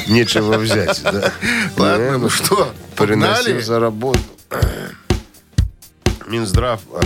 нечего 0.07 0.57
взять. 0.57 1.01
Да. 1.03 1.31
Ладно, 1.77 2.17
ну 2.17 2.29
что, 2.29 2.73
Приносил 2.97 3.43
погнали? 3.45 3.61
за 3.61 3.79
работу. 3.79 4.19
Минздрав, 6.27 6.81
а, 6.93 7.01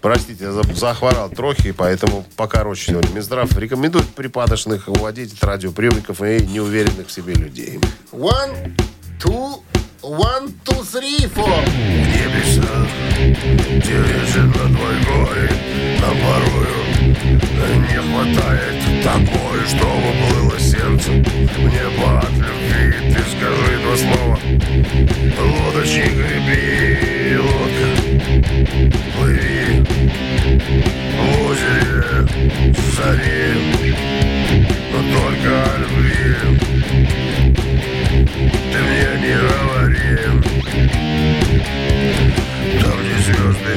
простите, 0.00 0.44
я 0.44 0.52
захворал 0.74 1.30
трохи, 1.30 1.72
поэтому 1.72 2.24
покороче 2.36 2.92
сегодня. 2.92 3.14
Минздрав 3.14 3.56
рекомендует 3.56 4.08
припадочных 4.08 4.88
уводить 4.88 5.32
от 5.34 5.44
радиоприемников 5.44 6.22
и 6.22 6.46
неуверенных 6.46 7.08
в 7.08 7.12
себе 7.12 7.34
людей. 7.34 7.78
One, 8.12 8.76
two, 9.20 9.60
one, 10.02 10.52
two, 10.64 10.82
three, 10.82 11.26
four. 11.28 11.46
Небеса, 12.12 12.86
где 13.76 13.98
лежит 13.98 14.46
на 14.46 14.66
твой 14.74 14.96
горе, 15.06 15.48
нам 16.00 16.16
порою 16.18 16.82
не 17.88 17.98
хватает 17.98 18.78
такое, 19.04 19.62
чтобы 19.66 20.10
было 20.30 20.58
сердце 20.58 21.10
мне 21.10 21.84
от 22.04 22.32
любви. 22.32 23.14
Ты 23.14 23.20
скажи 23.30 23.74
два 23.82 23.96
слова, 23.96 24.38
лодочник 25.38 26.14
греби, 26.14 27.38
лодка, 27.38 27.88
плыви 29.16 29.84
в 31.12 31.20
озере 31.48 32.18
зари, 32.96 33.42
но 34.92 34.98
только 35.16 35.52
любви. 35.78 36.62
Ты 38.12 38.18
мне 38.18 39.10
не 39.22 39.34
говори, 39.34 40.16
там, 42.78 42.96
где 43.00 43.16
звезды, 43.24 43.74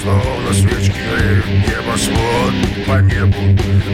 словно 0.00 0.50
свечки 0.54 1.00
греют 1.10 1.46
небосвод 1.66 2.54
по 2.86 2.96
небу. 3.00 3.42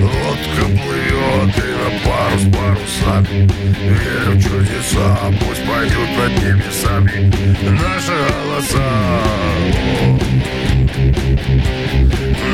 Лодка 0.03 0.65
плывет 0.67 1.57
и 1.57 1.69
на 1.81 1.89
парус 2.05 2.45
парусами. 2.53 3.49
Верю 3.89 4.33
в 4.33 4.43
чудеса, 4.43 5.09
пусть 5.41 5.65
пойдут 5.67 6.11
над 6.19 6.33
небесами 6.45 7.33
наши 7.71 8.17
голоса. 8.45 8.89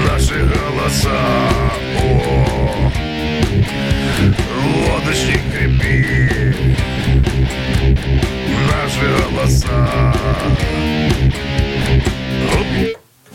Наши 0.07 0.38
голоса. 0.45 1.21
О, 2.02 2.93
лодочник 4.87 5.43
крепи. 5.52 6.29
Наши 9.00 9.33
голоса. 9.33 9.66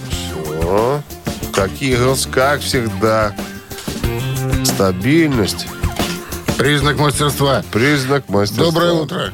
Все. 0.09 1.01
Какие 1.53 1.95
голос, 1.95 2.27
как 2.31 2.59
всегда. 2.61 3.35
Стабильность. 4.63 5.67
Признак 6.57 6.97
мастерства. 6.99 7.63
Признак 7.71 8.29
мастерства. 8.29 8.65
Доброе 8.65 8.91
утро. 8.93 9.33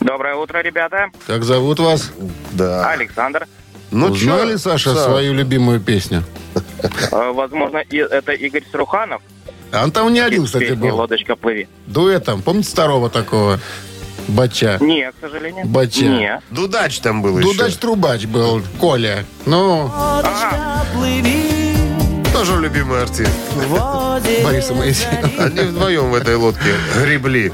Доброе 0.00 0.36
утро, 0.36 0.58
ребята. 0.62 1.08
Как 1.26 1.42
зовут 1.44 1.80
вас? 1.80 2.12
Да. 2.52 2.90
Александр. 2.90 3.46
Ну, 3.90 4.08
Узнали, 4.08 4.52
чё, 4.52 4.58
Саша, 4.58 4.94
Саш? 4.94 5.04
свою 5.04 5.32
любимую 5.32 5.80
песню? 5.80 6.22
Э, 7.10 7.32
Возможно, 7.32 7.78
это 7.78 8.32
Игорь 8.32 8.64
Сруханов. 8.70 9.22
А 9.72 9.82
он 9.84 9.90
там 9.90 10.12
не 10.12 10.20
один, 10.20 10.44
кстати, 10.44 10.72
был. 10.72 10.96
«Лодочка, 10.96 11.36
плыви». 11.36 11.68
Дуэтом. 11.86 12.42
Помните 12.42 12.68
старого 12.70 13.10
такого? 13.10 13.58
Бача. 14.28 14.78
Не, 14.80 15.10
к 15.10 15.14
сожалению. 15.20 15.66
Бача. 15.66 16.04
Не. 16.04 16.40
Дудач 16.50 16.98
там 17.00 17.22
был 17.22 17.38
Дудач 17.40 17.68
еще. 17.70 17.78
Трубач 17.78 18.26
был, 18.26 18.62
Коля. 18.78 19.24
Ну, 19.46 19.90
Тоже 22.32 22.60
любимый 22.60 23.02
артист. 23.02 23.32
Бориса 24.44 24.74
Моисеева. 24.74 25.44
Они 25.44 25.60
вдвоем 25.60 26.10
в 26.10 26.14
этой 26.14 26.36
лодке 26.36 26.74
гребли. 26.94 27.52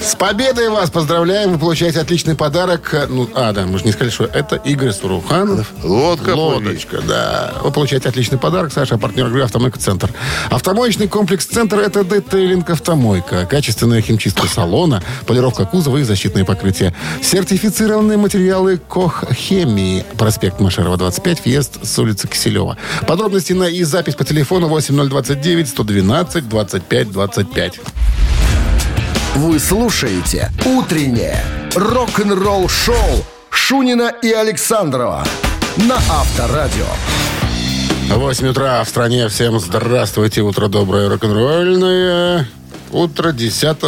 С 0.00 0.14
победой 0.16 0.68
вас 0.68 0.90
поздравляем. 0.90 1.52
Вы 1.52 1.58
получаете 1.58 2.00
отличный 2.00 2.34
подарок. 2.34 2.94
Ну, 3.08 3.28
а, 3.34 3.52
да, 3.52 3.66
мы 3.66 3.78
же 3.78 3.84
не 3.84 3.92
сказали, 3.92 4.10
что 4.10 4.24
это 4.24 4.56
Игорь 4.56 4.92
Суруханов. 4.92 5.72
Лодка. 5.82 6.30
Лодочка, 6.34 7.00
да. 7.00 7.54
Вы 7.62 7.70
получаете 7.70 8.08
отличный 8.08 8.38
подарок, 8.38 8.72
Саша, 8.72 8.98
партнер 8.98 9.26
игры 9.28 9.42
«Автомойка 9.42 9.78
Центр». 9.78 10.10
Автомоечный 10.50 11.08
комплекс 11.08 11.46
«Центр»— 11.46 11.78
это 11.80 12.04
детейлинг 12.04 12.68
«Автомойка». 12.70 13.46
Качественная 13.46 14.02
химчистка 14.02 14.46
салона, 14.46 15.02
полировка 15.26 15.64
кузова 15.64 15.98
и 15.98 16.02
защитные 16.02 16.44
покрытия. 16.44 16.94
Сертифицированные 17.22 18.18
материалы 18.18 18.76
«Кох 18.76 19.24
Хемии». 19.32 20.04
Проспект 20.18 20.60
Машерова, 20.60 20.96
25, 20.96 21.44
въезд 21.44 21.84
с 21.84 21.98
улицы 21.98 22.28
Киселева. 22.28 22.76
Подробности 23.06 23.52
на 23.52 23.64
и 23.64 23.82
запись 23.84 24.14
по 24.14 24.24
телефону 24.24 24.68
8029 24.68 25.68
112 25.68 26.48
25 26.48 27.10
25. 27.12 27.80
Вы 29.36 29.58
слушаете 29.58 30.52
«Утреннее 30.64 31.44
рок-н-ролл-шоу» 31.74 33.24
Шунина 33.50 34.12
и 34.22 34.30
Александрова 34.30 35.24
на 35.76 35.96
Авторадио. 35.96 36.86
8 38.10 38.46
утра 38.46 38.84
в 38.84 38.88
стране. 38.88 39.26
Всем 39.28 39.58
здравствуйте. 39.58 40.42
Утро 40.42 40.68
доброе, 40.68 41.08
рок-н-ролльное. 41.08 42.46
Утро 42.94 43.32
10 43.32 43.82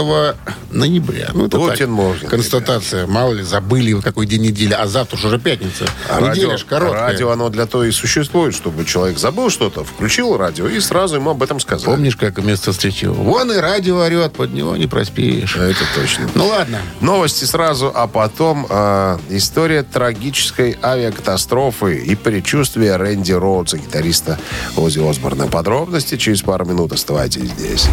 ноября. 0.72 1.30
Ну, 1.32 1.46
это 1.46 1.58
Guten 1.58 1.76
Tag, 1.76 1.88
Morgen, 1.88 2.28
констатация. 2.28 3.06
Мало 3.06 3.34
ли, 3.34 3.44
забыли 3.44 3.92
вы 3.92 4.02
какой 4.02 4.26
день 4.26 4.42
недели. 4.42 4.72
А 4.72 4.88
завтра 4.88 5.16
же 5.16 5.28
уже 5.28 5.38
пятница. 5.38 5.86
А 6.08 6.16
Неделя 6.20 6.28
радио, 6.28 6.56
ж 6.56 6.64
короткая. 6.64 7.02
радио, 7.02 7.30
оно 7.30 7.48
для 7.48 7.66
того 7.66 7.84
и 7.84 7.92
существует, 7.92 8.52
чтобы 8.52 8.84
человек 8.84 9.18
забыл 9.18 9.48
что-то, 9.48 9.84
включил 9.84 10.36
радио 10.36 10.66
и 10.66 10.80
сразу 10.80 11.16
ему 11.16 11.30
об 11.30 11.40
этом 11.44 11.60
сказал. 11.60 11.94
Помнишь, 11.94 12.16
как 12.16 12.42
место 12.42 12.72
встречи? 12.72 13.04
Вон 13.04 13.52
и 13.52 13.56
радио 13.58 13.98
орет, 13.98 14.32
под 14.32 14.52
него 14.52 14.76
не 14.76 14.88
проспишь. 14.88 15.54
Это 15.54 15.84
точно. 15.94 16.28
Ну 16.34 16.48
ладно. 16.48 16.80
Новости 17.00 17.44
сразу, 17.44 17.92
а 17.94 18.08
потом 18.08 18.66
э, 18.68 19.18
история 19.30 19.84
трагической 19.84 20.76
авиакатастрофы 20.82 21.96
и 21.96 22.16
предчувствие 22.16 22.96
Рэнди 22.96 23.32
Роудса, 23.34 23.78
гитариста 23.78 24.36
Ози 24.76 24.98
Осборна. 24.98 25.46
Подробности 25.46 26.16
через 26.16 26.42
пару 26.42 26.64
минут. 26.64 26.92
Оставайтесь 26.92 27.50
здесь. 27.50 27.86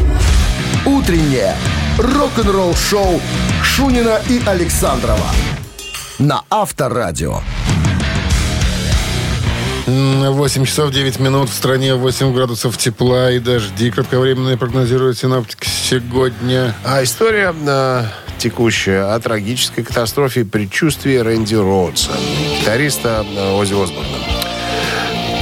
Утреннее 0.85 1.55
рок-н-ролл-шоу 1.97 3.21
Шунина 3.63 4.19
и 4.29 4.41
Александрова 4.45 5.27
на 6.19 6.41
Авторадио. 6.49 7.39
М, 9.87 10.31
8 10.33 10.65
часов 10.65 10.91
9 10.91 11.19
минут. 11.19 11.49
В 11.49 11.53
стране 11.53 11.95
8 11.95 12.33
градусов 12.33 12.77
тепла 12.77 13.31
и 13.31 13.39
дожди. 13.39 13.91
Кратковременные 13.91 14.57
прогнозируют 14.57 15.17
синоптики 15.17 15.69
сегодня. 15.69 16.75
А 16.83 17.01
история 17.01 17.55
э, 17.65 18.03
текущая 18.37 19.13
о 19.13 19.19
трагической 19.21 19.85
катастрофе 19.85 20.41
и 20.41 20.43
предчувствии 20.43 21.15
Рэнди 21.15 21.55
Роудса, 21.55 22.11
гитариста 22.59 23.25
э, 23.25 23.51
Ози 23.53 23.73
Осборна. 23.73 24.32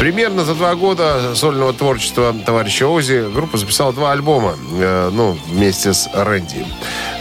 Примерно 0.01 0.45
за 0.45 0.55
два 0.55 0.73
года 0.73 1.35
сольного 1.35 1.73
творчества 1.73 2.35
товарища 2.43 2.87
Ози 2.87 3.23
группа 3.31 3.59
записала 3.59 3.93
два 3.93 4.13
альбома, 4.13 4.55
э, 4.79 5.11
ну, 5.13 5.37
вместе 5.45 5.93
с 5.93 6.09
Рэнди. 6.11 6.65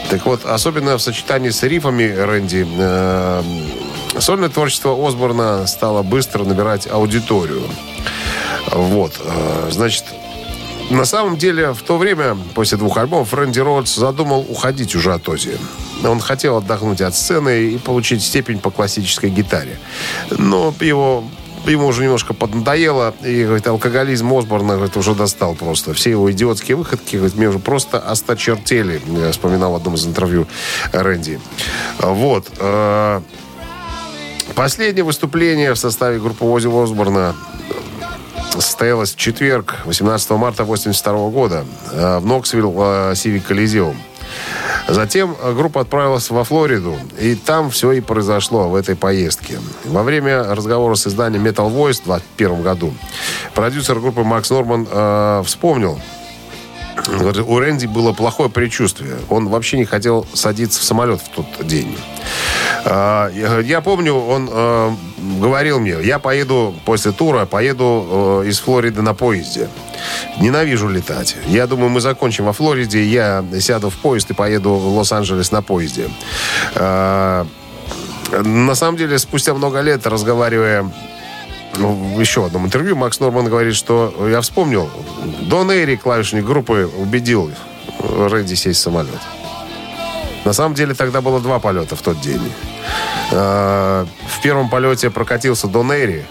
Так 0.09 0.25
вот, 0.25 0.47
особенно 0.47 0.97
в 0.97 1.03
сочетании 1.03 1.51
с 1.51 1.63
рифами 1.63 2.05
Рэнди, 2.05 2.67
э, 2.67 3.43
сольное 4.19 4.49
творчество 4.49 4.97
Осборна 5.07 5.67
стало 5.67 6.03
быстро 6.03 6.45
набирать 6.45 6.91
аудиторию. 6.91 7.65
Вот, 8.73 9.21
э, 9.23 9.69
значит, 9.71 10.05
на 10.89 11.05
самом 11.05 11.37
деле, 11.37 11.75
в 11.75 11.83
то 11.83 11.99
время, 11.99 12.35
после 12.55 12.79
двух 12.79 12.97
альбомов, 12.97 13.35
Рэнди 13.35 13.61
Роудс 13.61 13.95
задумал 13.95 14.47
уходить 14.49 14.95
уже 14.95 15.13
от 15.13 15.29
Ози. 15.29 15.59
Он 16.03 16.19
хотел 16.19 16.57
отдохнуть 16.57 17.03
от 17.03 17.15
сцены 17.15 17.73
и 17.73 17.77
получить 17.77 18.23
степень 18.23 18.59
по 18.59 18.71
классической 18.71 19.29
гитаре. 19.29 19.79
Но 20.31 20.75
его 20.81 21.25
ему 21.67 21.87
уже 21.87 22.03
немножко 22.03 22.35
поднадоело, 22.35 23.15
и, 23.23 23.45
говорит, 23.45 23.67
алкоголизм 23.67 24.33
Осборна, 24.33 24.75
говорит, 24.75 24.97
уже 24.97 25.15
достал 25.15 25.55
просто. 25.55 25.95
Все 25.95 26.11
его 26.11 26.31
идиотские 26.31 26.77
выходки, 26.77 27.17
говорит, 27.17 27.37
мне 27.37 27.49
уже 27.49 27.59
просто 27.59 27.99
осточертели, 27.99 29.01
э, 29.07 29.31
вспоминал 29.33 29.73
в 29.73 29.77
одном 29.77 29.95
из 29.95 30.07
интервью 30.07 30.47
Рэнди. 30.93 31.41
Вот. 31.99 32.47
э, 32.59 33.21
Последнее 34.55 35.05
выступление 35.05 35.75
в 35.75 35.79
составе 35.79 36.19
группы 36.19 36.45
Ози 36.45 36.67
Осборна 36.67 37.37
состоялось 38.53 39.15
в 39.15 39.17
четверг, 39.17 39.77
18 39.85 40.31
марта 40.31 40.65
1982 40.65 41.29
года 41.31 41.65
э, 41.93 42.19
в 42.19 42.27
Ноксвилл 42.27 43.15
Сивик 43.15 43.47
Колизеум. 43.47 43.97
Затем 44.91 45.37
э, 45.41 45.55
группа 45.55 45.83
отправилась 45.83 46.31
во 46.31 46.43
Флориду, 46.45 46.97
и 47.19 47.35
там 47.35 47.71
все 47.71 47.93
и 47.93 48.01
произошло 48.01 48.69
в 48.69 48.75
этой 48.75 48.97
поездке. 48.97 49.59
Во 49.85 50.03
время 50.03 50.43
разговора 50.55 50.97
с 50.97 51.07
изданием 51.07 51.47
Metal 51.47 51.71
Voice 51.71 52.03
в 52.03 52.07
2021 52.07 52.63
году 52.63 52.93
продюсер 53.55 54.01
группы 54.01 54.23
Макс 54.23 54.51
Норман 54.51 54.87
э, 54.91 55.43
вспомнил, 55.45 56.01
у 57.09 57.59
Рэнди 57.59 57.87
было 57.87 58.13
плохое 58.13 58.51
предчувствие. 58.51 59.17
Он 59.29 59.49
вообще 59.49 59.79
не 59.79 59.85
хотел 59.85 60.27
садиться 60.33 60.81
в 60.81 60.85
самолет 60.85 61.21
в 61.21 61.29
тот 61.29 61.47
день. 61.67 61.97
А, 62.85 63.31
Я 63.63 63.81
помню, 63.81 64.15
он 64.15 64.49
э, 64.51 64.91
говорил 65.41 65.81
мне, 65.81 65.97
я 66.03 66.19
поеду 66.19 66.75
после 66.85 67.13
тура, 67.13 67.47
поеду 67.47 68.43
э, 68.45 68.49
из 68.49 68.59
Флориды 68.61 69.03
на 69.03 69.15
поезде. 69.15 69.69
Ненавижу 70.41 70.89
летать. 70.89 71.37
Я 71.47 71.67
думаю, 71.67 71.91
мы 71.91 72.01
закончим 72.01 72.45
во 72.45 72.53
Флориде, 72.53 73.05
я 73.05 73.45
сяду 73.61 73.91
в 73.91 73.97
поезд 73.97 74.31
и 74.31 74.35
поеду 74.35 74.75
в 74.75 74.97
Лос-Анджелес 74.97 75.53
на 75.53 75.63
поезде. 75.63 76.09
А, 76.75 77.47
На 78.33 78.75
самом 78.75 78.97
деле, 78.97 79.19
спустя 79.19 79.55
много 79.55 79.81
лет, 79.81 80.07
разговаривая 80.07 80.91
в 81.75 82.21
еще 82.21 82.47
одном 82.47 82.67
интервью 82.67 82.97
Макс 82.97 83.21
Норман 83.21 83.47
говорит, 83.47 83.75
что 83.75 84.29
я 84.29 84.41
вспомнил, 84.41 84.91
Дон 85.43 85.71
Эйри, 85.71 85.97
клавишник 85.97 86.45
группы, 86.45 86.91
убедил 86.99 87.51
Рэнди 88.01 88.55
сесть 88.55 88.81
в 88.81 88.83
самолет. 88.83 89.21
На 90.45 90.53
самом 90.53 90.75
деле 90.75 90.95
тогда 90.95 91.21
было 91.21 91.41
два 91.41 91.59
полета 91.59 91.97
в 91.97 92.03
тот 92.03 92.21
день. 92.21 92.41
Э, 93.31 94.07
В 94.29 94.43
первом 94.43 94.69
полете 94.71 95.11
прокатился 95.11 95.67
Дон 95.67 95.93
Эйри, 95.93 96.25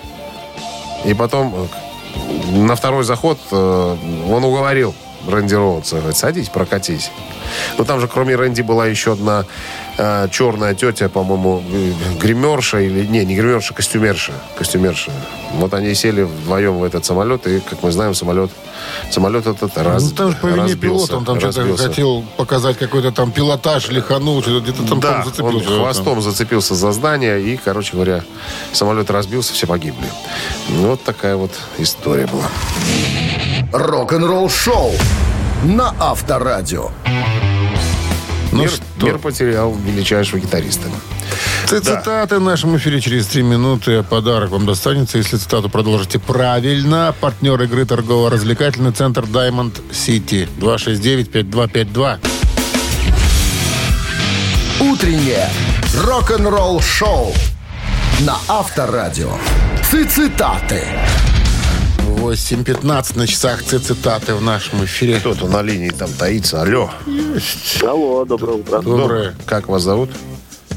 и 1.06 1.14
потом 1.14 1.54
э, 1.56 2.58
на 2.58 2.76
второй 2.76 3.04
заход 3.04 3.40
э, 3.52 3.98
он 4.30 4.44
уговорил 4.44 4.96
Рэнди 5.30 5.54
Роудса. 5.54 5.98
Говорит, 5.98 6.18
садись, 6.18 6.50
прокатись. 6.50 7.12
Но 7.78 7.84
там 7.84 8.00
же 8.00 8.08
кроме 8.08 8.36
Рэнди 8.36 8.62
была 8.62 8.86
еще 8.88 9.14
одна 9.14 9.46
э, 9.98 10.28
черная 10.32 10.76
тетя, 10.76 11.10
по-моему, 11.10 11.64
э, 11.72 11.92
гримерша 12.20 12.80
или... 12.80 13.06
Не, 13.06 13.26
не 13.26 13.36
гримерша, 13.36 13.74
костюмерша. 13.74 14.34
Костюмерша. 14.58 15.12
Вот 15.54 15.74
они 15.74 15.94
сели 15.96 16.24
вдвоем 16.24 16.78
в 16.78 16.84
этот 16.84 17.06
самолет, 17.06 17.48
и, 17.48 17.60
как 17.60 17.84
мы 17.84 17.92
знаем, 17.92 18.14
самолет, 18.14 18.52
самолет 19.12 19.48
этот 19.48 19.78
раз, 19.78 20.04
Ну, 20.04 20.12
там 20.12 20.32
же 20.32 20.38
по 20.38 20.48
вине 20.48 20.76
пилота, 20.76 21.18
он 21.18 21.26
там 21.26 21.40
что-то 21.40 21.78
хотел 21.78 22.24
показать 22.38 22.78
какой-то 22.78 23.12
там 23.12 23.32
пилотаж, 23.32 23.90
лиханул, 23.90 24.42
что-то 24.42 24.62
где-то 24.62 24.88
там, 24.88 25.00
да, 25.00 25.14
там 25.14 25.26
зацепился. 25.26 25.70
он 25.70 25.80
хвостом 25.80 26.22
зацепился 26.22 26.76
за 26.76 26.92
здание, 26.92 27.42
и, 27.42 27.58
короче 27.58 27.94
говоря, 27.94 28.24
самолет 28.74 29.10
разбился, 29.10 29.54
все 29.54 29.68
погибли. 29.68 30.08
Ну, 30.70 30.90
Вот 30.90 31.04
такая 31.04 31.36
вот 31.36 31.52
история 31.78 32.28
была. 32.28 32.46
Рок-н-ролл 33.72 34.50
шоу 34.50 34.92
на 35.64 35.94
Авторадио. 36.00 36.90
Ну 38.52 38.62
мир, 38.62 38.72
что? 38.72 39.06
мир 39.06 39.20
потерял 39.20 39.76
величайшего 39.86 40.40
гитариста. 40.40 40.88
Цитаты 41.68 42.40
в 42.40 42.42
нашем 42.42 42.76
эфире 42.78 43.00
через 43.00 43.28
три 43.28 43.44
минуты. 43.44 44.02
Подарок 44.02 44.50
вам 44.50 44.66
достанется, 44.66 45.20
если 45.20 45.38
цитату 45.38 45.70
продолжите 45.70 46.18
правильно. 46.18 47.14
Партнер 47.22 47.62
игры 47.62 47.86
торгово-развлекательный 47.86 48.92
центр 48.92 49.26
Diamond 49.26 49.74
City. 49.92 50.50
269-5252. 50.60 52.18
Утреннее 54.80 55.48
рок-н-ролл 56.08 56.82
шоу 56.82 57.32
на 58.22 58.36
Авторадио. 58.48 59.30
Цитаты. 59.92 60.84
8.15 62.20 63.18
на 63.18 63.28
часах 63.28 63.64
цитаты 63.64 64.36
в 64.36 64.42
нашем 64.42 64.84
эфире. 64.84 65.20
Кто-то 65.20 65.48
на 65.48 65.62
линии 65.62 65.90
там 65.90 66.12
таится. 66.12 66.62
Алло. 66.62 66.92
Алло, 67.82 68.26
доброе 68.26 68.58
утро. 68.58 68.82
Доброе. 68.82 69.36
Как 69.46 69.70
вас 69.70 69.84
зовут? 69.84 70.10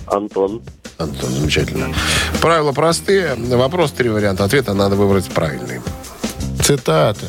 Антон. 0.06 0.62
Антон, 0.98 1.30
замечательно. 1.30 1.92
Правила 2.40 2.70
простые. 2.72 3.34
Вопрос, 3.34 3.90
три 3.90 4.08
варианта 4.08 4.44
ответа. 4.44 4.72
Надо 4.72 4.94
выбрать 4.94 5.26
правильный. 5.26 5.80
Цитата. 6.62 7.26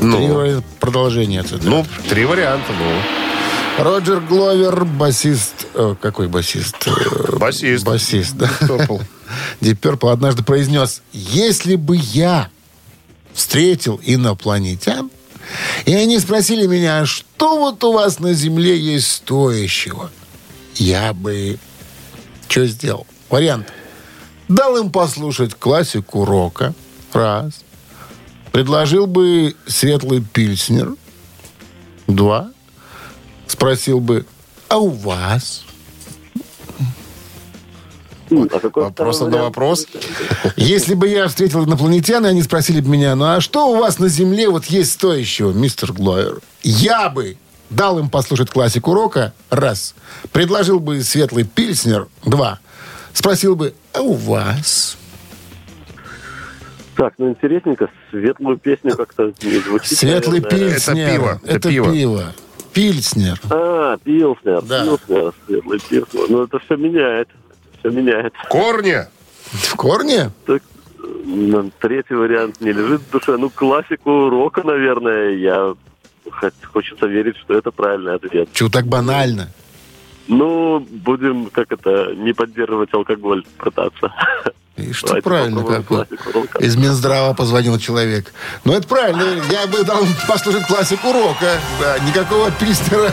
Ну. 0.00 0.16
Три 0.16 0.28
варианта 0.28 0.66
продолжения 0.78 1.42
цитаты. 1.42 1.68
Ну, 1.68 1.84
три 2.08 2.24
варианта, 2.24 2.72
ну. 2.78 3.82
Роджер 3.82 4.20
Гловер, 4.20 4.84
басист... 4.84 5.66
э, 5.74 5.96
какой 6.00 6.28
басист? 6.28 6.86
Э, 6.86 7.36
Басист. 7.36 7.84
Басист, 7.84 8.34
да. 8.36 8.48
Deep 9.60 9.78
Purple 9.80 10.12
однажды 10.12 10.42
произнес, 10.44 11.02
если 11.12 11.74
бы 11.76 11.96
я 11.96 12.48
встретил 13.36 14.00
инопланетян, 14.02 15.10
и 15.84 15.94
они 15.94 16.18
спросили 16.18 16.66
меня, 16.66 17.02
«А 17.02 17.06
что 17.06 17.58
вот 17.58 17.84
у 17.84 17.92
вас 17.92 18.18
на 18.18 18.32
Земле 18.32 18.76
есть 18.76 19.08
стоящего, 19.12 20.10
я 20.74 21.12
бы 21.12 21.60
что 22.48 22.66
сделал? 22.66 23.06
Вариант. 23.28 23.70
Дал 24.48 24.78
им 24.78 24.90
послушать 24.90 25.54
классику 25.54 26.24
рока. 26.24 26.74
Раз. 27.12 27.64
Предложил 28.50 29.06
бы 29.06 29.54
светлый 29.66 30.22
пильснер. 30.22 30.94
Два. 32.06 32.50
Спросил 33.46 34.00
бы, 34.00 34.24
а 34.68 34.78
у 34.78 34.88
вас? 34.88 35.65
М, 38.30 38.48
А 38.52 38.58
какой 38.60 38.84
Вопрос 38.84 39.20
на 39.20 39.28
вопрос. 39.38 39.86
Если 40.56 40.94
бы 40.94 41.08
я 41.08 41.28
встретил 41.28 41.64
инопланетян, 41.64 42.24
и 42.26 42.28
они 42.30 42.42
спросили 42.42 42.80
бы 42.80 42.88
меня, 42.88 43.14
ну 43.14 43.24
а 43.26 43.40
что 43.40 43.68
у 43.70 43.76
вас 43.76 43.98
на 43.98 44.08
Земле 44.08 44.48
вот 44.48 44.64
есть 44.66 44.92
стоящего, 44.92 45.52
мистер 45.52 45.92
Глойер? 45.92 46.40
Я 46.62 47.08
бы 47.08 47.36
дал 47.70 47.98
им 47.98 48.08
послушать 48.10 48.50
классику 48.50 48.94
рока, 48.94 49.32
раз. 49.50 49.94
Предложил 50.32 50.80
бы 50.80 51.02
светлый 51.02 51.44
пильснер, 51.44 52.08
два. 52.24 52.58
Спросил 53.12 53.56
бы, 53.56 53.74
а 53.92 54.00
у 54.02 54.12
вас? 54.14 54.96
Так, 56.96 57.14
ну 57.18 57.28
интересненько. 57.30 57.90
Светлую 58.10 58.56
песню 58.58 58.96
как-то 58.96 59.32
не 59.42 59.58
звучит. 59.60 59.98
Светлый 59.98 60.40
наверное. 60.40 60.70
пильснер. 60.70 61.10
пиво, 61.12 61.40
это 61.44 61.54
Это 61.56 61.68
пиво. 61.68 61.92
пиво. 61.92 62.34
Пильснер. 62.72 63.40
А, 63.50 63.96
Пилснер. 63.98 64.62
Да. 64.62 64.84
Пилснер. 64.84 65.32
Светлый 65.46 65.80
Пилснер. 65.80 66.24
Ну, 66.28 66.42
это 66.44 66.58
все 66.58 66.76
меняет. 66.76 67.28
Все 67.80 67.90
меняет. 67.90 68.32
Корни. 68.48 69.06
В 69.52 69.74
корне? 69.76 70.30
Так, 70.46 70.62
м, 71.02 71.72
третий 71.80 72.14
вариант 72.14 72.60
не 72.60 72.72
лежит 72.72 73.00
в 73.02 73.10
душе. 73.10 73.36
Ну, 73.36 73.50
классику 73.50 74.28
рока, 74.28 74.62
наверное. 74.62 75.30
Я 75.36 75.74
хо- 76.30 76.50
хочется 76.72 77.06
верить, 77.06 77.36
что 77.36 77.54
это 77.56 77.70
правильный 77.70 78.14
ответ. 78.14 78.48
Чего 78.52 78.68
так 78.68 78.86
банально? 78.86 79.50
Ну, 80.28 80.80
будем, 80.90 81.46
как 81.46 81.70
это, 81.70 82.12
не 82.16 82.32
поддерживать 82.32 82.92
алкоголь, 82.92 83.44
пытаться. 83.58 84.12
И 84.76 84.92
что 84.92 85.06
Давайте 85.06 85.24
правильно, 85.28 85.64
как 85.64 85.86
классику 85.86 86.44
из 86.58 86.76
Минздрава 86.76 87.32
позвонил 87.32 87.78
человек. 87.78 88.34
Ну, 88.64 88.72
это 88.74 88.86
правильно. 88.86 89.22
Я 89.50 89.66
бы 89.68 89.84
дал 89.84 90.02
послушать 90.28 90.66
классику 90.66 91.12
рока. 91.12 91.58
Да, 91.80 91.98
никакого 92.00 92.50
пильснера 92.50 93.10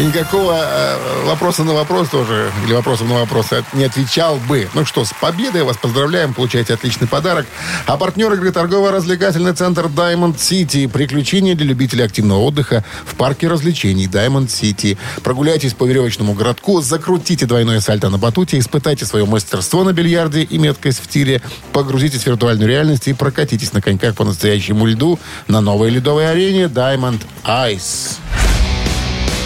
и 0.00 0.04
никакого 0.04 0.54
э, 0.56 1.24
вопроса 1.26 1.62
на 1.62 1.74
вопрос 1.74 2.08
тоже, 2.08 2.50
или 2.64 2.72
вопросом 2.72 3.08
на 3.08 3.16
вопрос 3.16 3.48
не 3.74 3.84
отвечал 3.84 4.36
бы. 4.48 4.68
Ну 4.72 4.86
что, 4.86 5.04
с 5.04 5.12
победой 5.12 5.62
вас 5.62 5.76
поздравляем, 5.76 6.32
получаете 6.32 6.74
отличный 6.74 7.06
подарок. 7.06 7.46
А 7.86 7.98
партнер 7.98 8.32
игры 8.32 8.50
торгово-развлекательный 8.50 9.52
центр 9.52 9.86
Diamond 9.86 10.36
City. 10.36 10.88
Приключения 10.88 11.54
для 11.54 11.66
любителей 11.66 12.04
активного 12.04 12.40
отдыха 12.40 12.82
в 13.04 13.14
парке 13.14 13.46
развлечений 13.48 14.06
Diamond 14.06 14.46
City. 14.46 14.96
Прогуляйтесь 15.22 15.74
по 15.74 15.84
веревочному 15.84 16.32
городку, 16.32 16.80
закрутите 16.80 17.44
двойное 17.44 17.80
сальто 17.80 18.08
на 18.08 18.16
батуте, 18.16 18.58
испытайте 18.58 19.04
свое 19.04 19.26
мастерство 19.26 19.84
на 19.84 19.92
бильярде 19.92 20.42
и 20.44 20.56
меткость 20.56 21.02
в 21.02 21.08
тире, 21.08 21.42
погрузитесь 21.72 22.22
в 22.22 22.26
виртуальную 22.26 22.68
реальность 22.68 23.08
и 23.08 23.12
прокатитесь 23.12 23.74
на 23.74 23.82
коньках 23.82 24.14
по 24.14 24.24
настоящему 24.24 24.86
льду 24.86 25.18
на 25.46 25.60
новой 25.60 25.90
ледовой 25.90 26.30
арене 26.30 26.64
Diamond 26.64 27.20
Ice. 27.44 28.16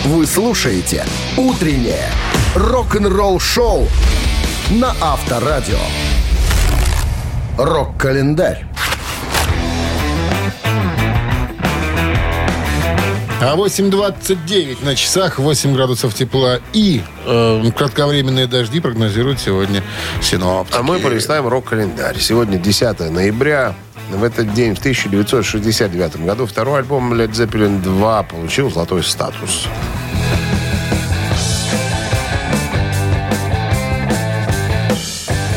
Вы 0.05 0.27
слушаете 0.27 1.07
«Утреннее 1.39 2.11
рок-н-ролл-шоу» 2.55 3.89
на 4.69 4.95
Авторадио. 5.01 5.79
Рок-календарь. 7.57 8.67
А 13.41 13.57
8.29 13.57 14.85
на 14.85 14.95
часах, 14.95 15.39
8 15.39 15.75
градусов 15.75 16.15
тепла 16.15 16.61
и 16.75 17.03
э, 17.25 17.63
кратковременные 17.75 18.47
дожди 18.47 18.81
прогнозируют 18.81 19.41
сегодня 19.41 19.83
синоптики. 20.21 20.79
А 20.79 20.83
мы 20.83 20.99
полистаем 20.99 21.49
рок-календарь. 21.49 22.19
Сегодня 22.21 22.59
10 22.59 23.11
ноября. 23.11 23.75
В 24.11 24.23
этот 24.23 24.53
день, 24.53 24.75
в 24.75 24.79
1969 24.79 26.25
году, 26.25 26.47
второй 26.47 26.81
альбом 26.81 27.13
Led 27.15 27.31
Zeppelin 27.31 27.83
2 27.83 28.23
получил 28.25 28.71
золотой 28.71 29.03
статус. 29.03 29.67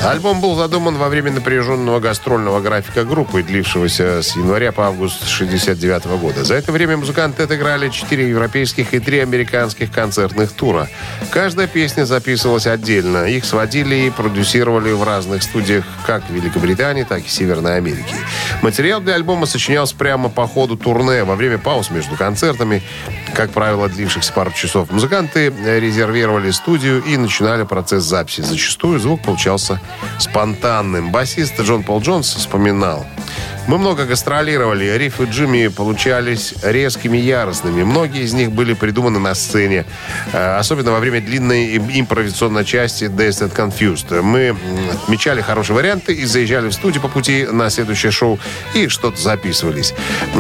Альбом 0.06 0.40
был 0.40 0.56
задуман 0.56 0.96
во 0.98 1.10
время 1.10 1.32
напряженного 1.32 2.00
гастрольного 2.00 2.62
графика 2.62 3.04
группы, 3.04 3.44
длившегося 3.44 4.22
с 4.22 4.36
января 4.38 4.72
по 4.72 4.88
август 4.88 5.28
69 5.28 6.06
года. 6.20 6.46
За 6.46 6.54
это 6.54 6.72
время 6.72 6.96
музыканты 6.98 7.44
отыграли 7.44 7.90
четыре 7.90 8.30
европейских 8.30 8.94
и 8.94 9.00
три 9.00 9.20
американских 9.20 9.92
концертных 9.92 10.54
тура. 10.54 10.88
Каждая 11.32 11.68
песня 11.68 12.06
записывалась 12.06 12.68
отдельно. 12.68 13.26
Их 13.26 13.44
сводили 13.44 13.96
и 13.96 14.10
продюсировали 14.10 14.92
в 14.94 15.04
разных 15.04 15.44
студиях 15.44 15.84
как 16.06 16.24
в 16.30 16.34
Великобритании, 16.34 17.04
так 17.04 17.26
и 17.26 17.30
Северной 17.30 17.76
Америки. 17.76 18.16
Материал 18.62 19.02
для 19.02 19.16
альбома 19.16 19.46
сочинялся 19.46 19.96
прямо 19.96 20.30
по 20.30 20.48
ходу 20.48 20.78
турне, 20.78 21.26
во 21.26 21.36
время 21.36 21.58
пауз 21.58 21.90
между 21.90 22.16
концертами, 22.16 22.82
как 23.34 23.52
правило, 23.52 23.90
длившихся 23.90 24.32
пару 24.32 24.52
часов. 24.52 24.90
Музыканты 24.90 25.54
резервировали 25.66 26.52
студию 26.52 27.04
и 27.04 27.18
начинали 27.18 27.64
процесс 27.64 28.04
записи. 28.04 28.42
Зачастую 28.42 29.00
звук 29.00 29.22
получался 29.24 29.82
спонтанным. 30.20 31.12
Басист 31.12 31.60
Джон 31.60 31.84
Пол 31.84 32.02
Джонс 32.02 32.36
вспоминал. 32.36 33.06
Мы 33.68 33.78
много 33.78 34.06
гастролировали. 34.06 34.98
Риф 34.98 35.20
и 35.20 35.26
Джимми 35.26 35.68
получались 35.68 36.54
резкими 36.64 37.18
яростными. 37.18 37.84
Многие 37.84 38.24
из 38.24 38.34
них 38.34 38.54
были 38.54 38.74
придуманы 38.74 39.20
на 39.20 39.36
сцене. 39.36 39.86
Э, 40.32 40.56
Особенно 40.58 40.92
во 40.94 41.00
время 41.00 41.20
длинной 41.20 41.66
им- 41.76 41.90
импровизационной 41.92 42.64
части 42.64 43.04
Dazed 43.06 43.52
and 43.52 43.54
Confused. 43.54 44.22
Мы 44.22 44.56
отмечали 45.04 45.42
хорошие 45.42 45.76
варианты 45.76 46.14
и 46.14 46.24
заезжали 46.24 46.70
в 46.70 46.74
студию 46.74 47.02
по 47.02 47.10
пути 47.10 47.46
на 47.46 47.70
следующее 47.70 48.12
шоу 48.14 48.40
и 48.74 48.88
что-то 48.88 49.22
записывались. 49.22 49.94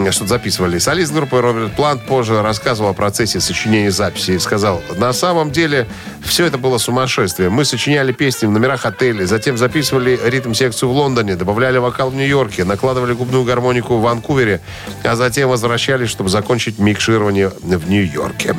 Что-то 0.09 0.27
записывали. 0.29 0.77
Солист 0.77 1.11
группы 1.11 1.41
Роберт 1.41 1.73
Плант 1.75 2.03
позже 2.05 2.41
рассказывал 2.41 2.91
о 2.91 2.93
процессе 2.93 3.41
сочинения 3.41 3.91
записи 3.91 4.31
и 4.31 4.39
сказал, 4.39 4.81
на 4.95 5.11
самом 5.11 5.51
деле 5.51 5.85
все 6.23 6.45
это 6.45 6.57
было 6.57 6.77
сумасшествие. 6.77 7.49
Мы 7.49 7.65
сочиняли 7.65 8.13
песни 8.13 8.45
в 8.45 8.51
номерах 8.51 8.85
отелей, 8.85 9.25
затем 9.25 9.57
записывали 9.57 10.17
ритм-секцию 10.23 10.87
в 10.89 10.93
Лондоне, 10.93 11.35
добавляли 11.35 11.77
вокал 11.77 12.09
в 12.09 12.15
Нью-Йорке, 12.15 12.63
накладывали 12.63 13.16
губную 13.17 13.43
гармонику 13.43 13.97
в 13.97 14.01
Ванкувере, 14.01 14.61
а 15.03 15.15
затем 15.15 15.49
возвращались, 15.49 16.09
чтобы 16.09 16.29
закончить 16.29 16.79
микширование 16.79 17.49
в 17.61 17.89
Нью-Йорке. 17.89 18.55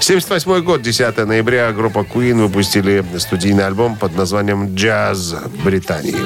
78 0.00 0.62
год, 0.62 0.82
10 0.82 1.16
ноября, 1.26 1.72
группа 1.72 2.00
Queen 2.00 2.46
выпустили 2.46 3.04
студийный 3.18 3.66
альбом 3.66 3.96
под 3.96 4.16
названием 4.16 4.74
«Джаз 4.74 5.34
Британии». 5.64 6.16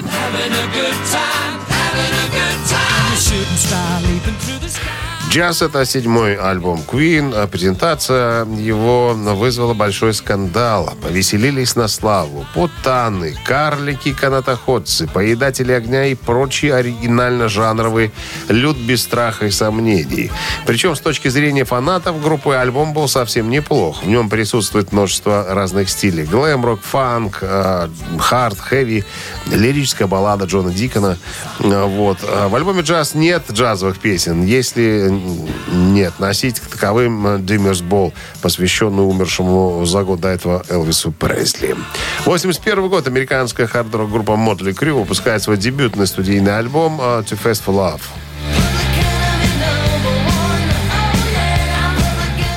Джаз— 5.33 5.63
это 5.63 5.87
седьмой 5.87 6.35
альбом 6.37 6.83
Queen. 6.87 7.33
а 7.35 7.47
Презентация 7.47 8.45
его 8.45 9.15
вызвала 9.15 9.73
большой 9.73 10.13
скандал. 10.13 10.93
Повеселились 11.01 11.75
на 11.75 11.89
славу. 11.89 12.45
Путаны, 12.53 13.35
карлики, 13.43 14.13
канатоходцы, 14.13 15.07
поедатели 15.09 15.73
огня 15.73 16.05
и 16.05 16.15
прочие 16.15 16.75
оригинально-жанровые 16.75 18.13
люд 18.51 18.77
без 18.77 19.05
страха 19.05 19.47
и 19.47 19.51
сомнений. 19.51 20.31
Причем 20.67 20.95
с 20.95 21.01
точки 21.01 21.29
зрения 21.29 21.65
фанатов 21.65 22.23
группы 22.23 22.53
альбом 22.53 22.93
был 22.93 23.09
совсем 23.09 23.49
неплох. 23.49 24.03
В 24.03 24.07
нем 24.09 24.29
присутствует 24.29 24.93
множество 24.93 25.47
разных 25.49 25.89
стилей. 25.89 26.27
Глэм-рок, 26.27 26.83
фанк, 26.83 27.39
э, 27.41 27.89
хард, 28.19 28.61
хэви, 28.61 29.03
лирическая 29.51 30.07
баллада 30.07 30.45
Джона 30.45 30.75
Дикона. 30.75 31.17
Э, 31.61 31.87
Вот. 31.87 32.19
А 32.23 32.49
В 32.49 32.55
альбоме 32.55 32.83
«Джаз» 32.83 33.15
нет 33.15 33.45
джазовых 33.51 33.99
песен. 33.99 34.45
Если 34.45 35.22
не 35.69 36.03
относить 36.03 36.61
к 36.61 36.67
таковым 36.67 37.45
«Диммерс 37.45 37.81
Бол», 37.81 38.13
посвященный 38.41 39.07
умершему 39.07 39.85
за 39.85 40.03
год 40.03 40.21
до 40.21 40.29
этого 40.29 40.65
Элвису 40.69 41.13
Пресли. 41.13 41.77
81 42.25 42.89
год 42.89 43.07
американская 43.07 43.67
хард-рок 43.67 44.11
группа 44.11 44.33
Motley 44.33 44.75
Crue 44.75 44.93
выпускает 44.93 45.43
свой 45.43 45.57
дебютный 45.57 46.07
студийный 46.07 46.59
альбом 46.59 47.01
э, 47.01 47.23
«To 47.23 47.39
Fast 47.43 47.63
for 47.67 47.75
Love». 47.75 48.01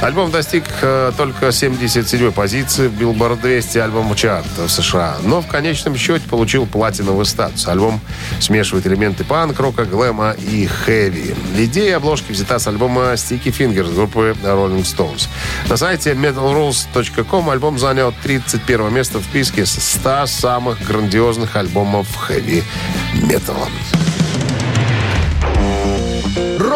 Альбом 0.06 0.30
достиг 0.30 0.65
э, 0.84 1.12
только 1.18 1.48
77-й 1.48 2.32
позиции 2.32 2.89
в 2.89 2.94
Billboard 2.94 3.41
200 3.41 3.80
альбом 3.80 4.13
чарт 4.13 4.46
в 4.56 4.70
США, 4.70 5.18
но 5.24 5.41
в 5.41 5.48
конечном 5.48 5.98
счете 5.98 6.30
получил 6.30 6.68
платиновый 6.68 7.26
статус. 7.26 7.68
Альбом 7.68 8.00
смешивает 8.39 8.86
элементы 8.86 9.24
панк, 9.24 9.60
рока, 9.60 9.84
глэма 9.84 10.36
и 10.38 10.68
хэви. 10.68 11.34
Идея 11.58 11.98
обложки 11.98 12.34
взята 12.34 12.60
с 12.60 12.68
альбома 12.68 13.13
Sticky 13.13 13.52
Fingers 13.52 13.96
группы 13.96 14.36
Rolling 14.44 14.84
Stones. 14.84 15.28
На 15.70 15.76
сайте 15.76 16.12
metalrules.com 16.12 17.50
альбом 17.50 17.80
занял 17.80 18.13
31 18.22 18.94
место 18.94 19.18
в 19.18 19.24
списке 19.24 19.65
с 19.65 19.72
100 19.72 20.28
самых 20.28 20.86
грандиозных 20.86 21.56
альбомов 21.56 22.15
хэви-металла. 22.15 23.70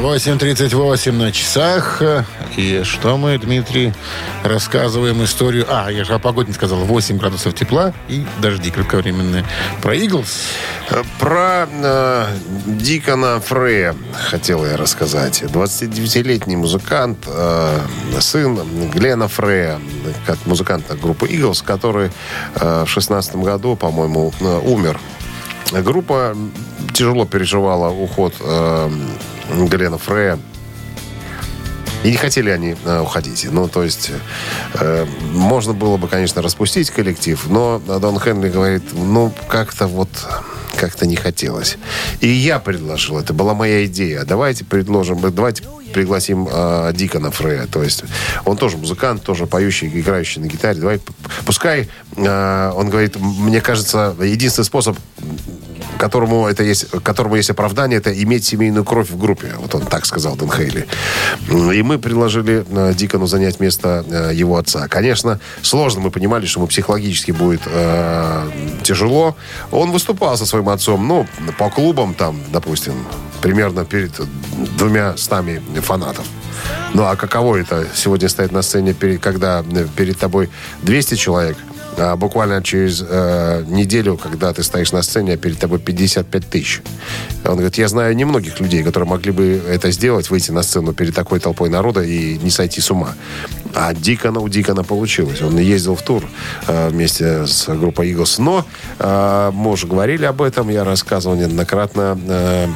8.38 0.00 1.12
на 1.12 1.30
часах. 1.30 2.02
И 2.56 2.82
что 2.84 3.18
мы, 3.18 3.36
Дмитрий, 3.36 3.92
рассказываем 4.42 5.22
историю... 5.22 5.66
А, 5.68 5.90
я 5.90 6.04
же 6.04 6.14
о 6.14 6.18
погоде 6.18 6.48
не 6.48 6.54
сказал. 6.54 6.78
8 6.78 7.18
градусов 7.18 7.54
тепла 7.54 7.92
и 8.08 8.24
дожди 8.40 8.70
кратковременные. 8.70 9.44
Про 9.82 9.94
Иглс. 9.94 10.46
Про 11.18 11.68
э, 11.70 12.26
Дикона 12.66 13.40
Фрея 13.40 13.94
хотел 14.14 14.64
я 14.64 14.78
рассказать. 14.78 15.42
29-летний 15.42 16.56
музыкант, 16.56 17.18
э, 17.26 17.78
сын 18.20 18.58
Глена 18.90 19.28
Фрея, 19.28 19.78
как 20.24 20.38
музыканта 20.46 20.94
группы 20.96 21.26
Eagles, 21.26 21.62
который 21.62 22.10
э, 22.54 22.84
в 22.86 22.88
16 22.88 23.36
году, 23.36 23.76
по-моему, 23.76 24.32
э, 24.40 24.60
умер. 24.64 24.98
Группа 25.72 26.34
тяжело 26.94 27.26
переживала 27.26 27.90
уход 27.90 28.34
э, 28.40 28.90
Глена 29.68 29.98
Фрея. 29.98 30.38
И 32.02 32.10
не 32.10 32.16
хотели 32.16 32.48
они 32.48 32.76
э, 32.82 33.00
уходить. 33.00 33.46
Ну, 33.50 33.68
то 33.68 33.82
есть, 33.82 34.10
э, 34.74 35.06
можно 35.32 35.74
было 35.74 35.98
бы, 35.98 36.08
конечно, 36.08 36.40
распустить 36.40 36.90
коллектив, 36.90 37.38
но 37.48 37.78
Дон 37.78 38.18
Хенли 38.18 38.48
говорит, 38.48 38.82
ну, 38.92 39.30
как-то 39.48 39.86
вот, 39.86 40.08
как-то 40.76 41.06
не 41.06 41.16
хотелось. 41.16 41.76
И 42.20 42.26
я 42.26 42.58
предложил, 42.58 43.18
это 43.18 43.34
была 43.34 43.52
моя 43.52 43.84
идея. 43.84 44.24
Давайте 44.24 44.64
предложим, 44.64 45.20
давайте 45.20 45.64
пригласим 45.92 46.48
э, 46.50 46.92
Дикона 46.94 47.30
Фрея. 47.30 47.66
То 47.66 47.82
есть, 47.82 48.04
он 48.46 48.56
тоже 48.56 48.78
музыкант, 48.78 49.22
тоже 49.22 49.46
поющий, 49.46 49.88
играющий 49.88 50.40
на 50.40 50.46
гитаре. 50.46 50.80
Давай, 50.80 51.00
пускай, 51.44 51.90
э, 52.16 52.72
он 52.74 52.88
говорит, 52.88 53.16
мне 53.16 53.60
кажется, 53.60 54.16
единственный 54.18 54.64
способ 54.64 54.96
которому 56.00 56.48
это 56.48 56.62
есть, 56.62 56.86
которому 57.02 57.36
есть 57.36 57.50
оправдание, 57.50 57.98
это 57.98 58.10
иметь 58.22 58.44
семейную 58.44 58.84
кровь 58.84 59.10
в 59.10 59.18
группе. 59.18 59.54
Вот 59.58 59.74
он 59.74 59.82
так 59.82 60.06
сказал, 60.06 60.34
Дэн 60.34 60.50
Хейли. 60.50 60.86
И 61.74 61.82
мы 61.82 61.98
предложили 61.98 62.64
э, 62.68 62.94
Дикону 62.94 63.26
занять 63.26 63.60
место 63.60 64.04
э, 64.08 64.30
его 64.34 64.56
отца. 64.56 64.88
Конечно, 64.88 65.38
сложно, 65.62 66.00
мы 66.00 66.10
понимали, 66.10 66.46
что 66.46 66.60
ему 66.60 66.68
психологически 66.68 67.32
будет 67.32 67.60
э, 67.66 68.50
тяжело. 68.82 69.36
Он 69.70 69.92
выступал 69.92 70.38
со 70.38 70.46
своим 70.46 70.70
отцом, 70.70 71.06
ну, 71.06 71.26
по 71.58 71.68
клубам 71.68 72.14
там, 72.14 72.40
допустим, 72.50 72.94
примерно 73.42 73.84
перед 73.84 74.12
двумя 74.78 75.16
стами 75.16 75.62
фанатов. 75.82 76.24
Ну, 76.94 77.04
а 77.04 77.16
каково 77.16 77.56
это 77.56 77.86
сегодня 77.94 78.28
стоять 78.28 78.52
на 78.52 78.62
сцене, 78.62 78.94
перед, 78.94 79.20
когда 79.20 79.62
э, 79.70 79.86
перед 79.96 80.18
тобой 80.18 80.48
200 80.82 81.14
человек, 81.14 81.56
а 82.00 82.16
буквально 82.16 82.62
через 82.62 83.04
э, 83.06 83.64
неделю, 83.68 84.16
когда 84.16 84.52
ты 84.52 84.62
стоишь 84.62 84.92
на 84.92 85.02
сцене, 85.02 85.34
а 85.34 85.36
перед 85.36 85.58
тобой 85.58 85.78
55 85.78 86.48
тысяч. 86.48 86.82
Он 87.44 87.52
говорит, 87.52 87.76
я 87.76 87.88
знаю 87.88 88.16
немногих 88.16 88.58
людей, 88.58 88.82
которые 88.82 89.08
могли 89.08 89.32
бы 89.32 89.62
это 89.68 89.90
сделать, 89.90 90.30
выйти 90.30 90.50
на 90.50 90.62
сцену 90.62 90.94
перед 90.94 91.14
такой 91.14 91.40
толпой 91.40 91.68
народа 91.68 92.02
и 92.02 92.38
не 92.38 92.50
сойти 92.50 92.80
с 92.80 92.90
ума. 92.90 93.14
А 93.74 93.92
Дикона 93.92 94.40
у 94.40 94.48
Дикона 94.48 94.82
получилось. 94.82 95.42
Он 95.42 95.58
ездил 95.58 95.94
в 95.94 96.02
тур 96.02 96.24
э, 96.66 96.88
вместе 96.88 97.46
с 97.46 97.68
группой 97.68 98.10
Eagles. 98.12 98.40
Но 98.40 98.64
э, 98.98 99.50
мы 99.52 99.70
уже 99.70 99.86
говорили 99.86 100.24
об 100.24 100.40
этом, 100.40 100.70
я 100.70 100.84
рассказывал 100.84 101.36
неоднократно. 101.36 102.18
Э, 102.26 102.66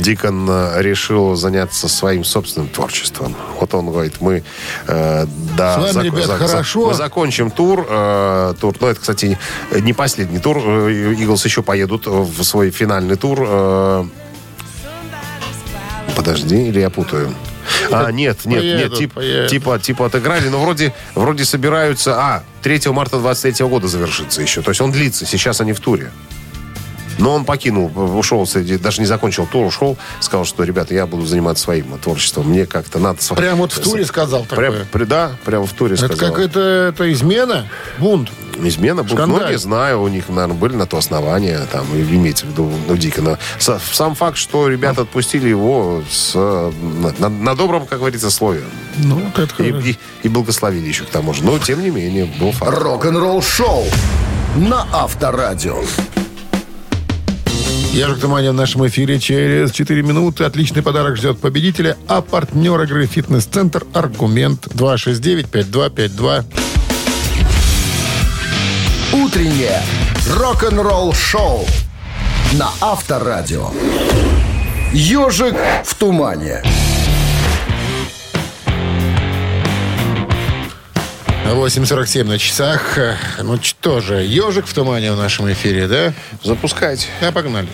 Дикон 0.00 0.46
э, 0.48 0.82
решил 0.82 1.34
заняться 1.34 1.88
своим 1.88 2.24
собственным 2.24 2.68
творчеством. 2.68 3.34
Вот 3.60 3.74
он 3.74 3.86
говорит, 3.86 4.20
мы 4.20 4.42
э, 4.86 5.26
да, 5.56 5.88
С 5.90 5.94
вами, 5.94 6.06
ребят, 6.06 6.26
хорошо. 6.38 6.88
мы 6.88 6.94
закончим 6.94 7.50
тур. 7.50 7.86
э, 7.88 8.54
тур. 8.60 8.74
Ну, 8.80 8.86
это, 8.86 9.00
кстати, 9.00 9.38
не 9.72 9.92
последний 9.92 10.38
тур. 10.38 10.58
Э, 10.58 10.90
Иглс 11.18 11.44
еще 11.44 11.62
поедут 11.62 12.06
в 12.06 12.42
свой 12.44 12.70
финальный 12.70 13.16
тур. 13.16 13.38
э, 13.42 14.04
подожди, 16.14 16.68
или 16.68 16.80
я 16.80 16.90
путаю? 16.90 17.34
А, 17.90 18.10
нет, 18.12 18.44
нет, 18.44 18.62
нет, 18.62 18.90
Поедут, 18.90 18.98
тип- 18.98 19.48
типа, 19.50 19.78
типа 19.78 20.06
отыграли, 20.06 20.48
но 20.48 20.60
вроде, 20.60 20.94
вроде 21.14 21.44
собираются... 21.44 22.14
А, 22.16 22.42
3 22.62 22.80
марта 22.92 23.18
23 23.18 23.66
года 23.66 23.88
завершится 23.88 24.40
еще. 24.40 24.62
То 24.62 24.70
есть 24.70 24.80
он 24.80 24.92
длится, 24.92 25.26
сейчас 25.26 25.60
они 25.60 25.72
в 25.72 25.80
туре. 25.80 26.10
Но 27.18 27.32
он 27.34 27.44
покинул, 27.44 27.90
ушел, 28.18 28.46
среди, 28.46 28.76
даже 28.78 29.00
не 29.00 29.06
закончил 29.06 29.46
тур, 29.46 29.66
ушел, 29.66 29.96
сказал, 30.20 30.44
что, 30.44 30.64
ребята, 30.64 30.94
я 30.94 31.06
буду 31.06 31.24
заниматься 31.26 31.64
своим 31.64 31.98
творчеством. 31.98 32.48
Мне 32.50 32.66
как-то 32.66 32.98
надо... 32.98 33.18
сво- 33.20 33.36
Прям 33.36 33.58
вот 33.58 33.72
в 33.72 33.80
туре 33.80 34.04
сказал 34.04 34.44
Прям, 34.44 34.72
такое. 34.74 34.86
при- 34.92 35.04
да, 35.04 35.30
прямо 35.44 35.66
в 35.66 35.72
туре 35.72 35.94
Это 35.94 36.06
сказал. 36.06 36.34
как 36.34 36.44
это, 36.44 36.60
это 36.94 37.12
измена? 37.12 37.66
Бунт. 37.98 38.30
Измена 38.58 39.02
был. 39.02 39.16
Скандаль. 39.16 39.42
Ну, 39.44 39.50
не 39.50 39.58
знаю, 39.58 40.00
у 40.02 40.08
них, 40.08 40.28
наверное, 40.30 40.56
были 40.56 40.74
на 40.76 40.86
то 40.86 40.96
основания, 40.96 41.60
там, 41.70 41.84
имеется 41.94 42.46
в 42.46 42.50
виду, 42.50 42.70
ну, 42.88 42.96
дико. 42.96 43.20
Но 43.22 43.38
са- 43.58 43.80
сам 43.92 44.14
факт, 44.14 44.38
что 44.38 44.68
ребята 44.68 45.02
отпустили 45.02 45.48
его 45.48 46.02
с, 46.10 46.34
на, 46.34 47.12
на- 47.18 47.28
на 47.28 47.54
добром, 47.54 47.86
как 47.86 47.98
говорится, 47.98 48.30
слове. 48.30 48.62
Ну, 48.98 49.16
вот 49.16 49.38
это 49.38 49.62
И, 49.62 49.70
хорошо. 49.72 49.88
и- 49.88 49.96
и 50.22 50.28
благословили 50.28 50.88
еще 50.88 51.04
к 51.04 51.10
тому 51.10 51.34
же. 51.34 51.44
Но, 51.44 51.58
тем 51.58 51.82
не 51.82 51.90
менее, 51.90 52.24
был 52.40 52.52
факт. 52.52 52.72
Рок-н-ролл 52.78 53.42
шоу 53.42 53.84
на 54.56 54.86
Авторадио. 54.92 55.76
Ежик 57.96 58.20
Туманя 58.20 58.52
в 58.52 58.54
нашем 58.54 58.86
эфире 58.88 59.18
через 59.18 59.72
4 59.72 60.02
минуты. 60.02 60.44
Отличный 60.44 60.82
подарок 60.82 61.16
ждет 61.16 61.38
победителя. 61.40 61.96
А 62.08 62.20
партнер 62.20 62.78
игры 62.82 63.06
«Фитнес-центр» 63.06 63.86
«Аргумент» 63.94 64.66
269-5252. 64.66 66.44
Утреннее 69.14 69.80
рок-н-ролл 70.30 71.14
шоу 71.14 71.64
на 72.52 72.68
Авторадио. 72.82 73.70
Ежик 74.92 75.54
в 75.82 75.94
тумане. 75.94 76.62
8.47 81.54 82.24
на 82.24 82.38
часах. 82.38 82.98
Ну 83.42 83.58
что 83.62 84.00
же, 84.00 84.22
«Ежик 84.22 84.66
в 84.66 84.74
тумане» 84.74 85.12
в 85.12 85.16
нашем 85.16 85.50
эфире, 85.52 85.86
да? 85.86 86.12
Запускайте. 86.42 87.06
А, 87.20 87.30
погнали. 87.30 87.68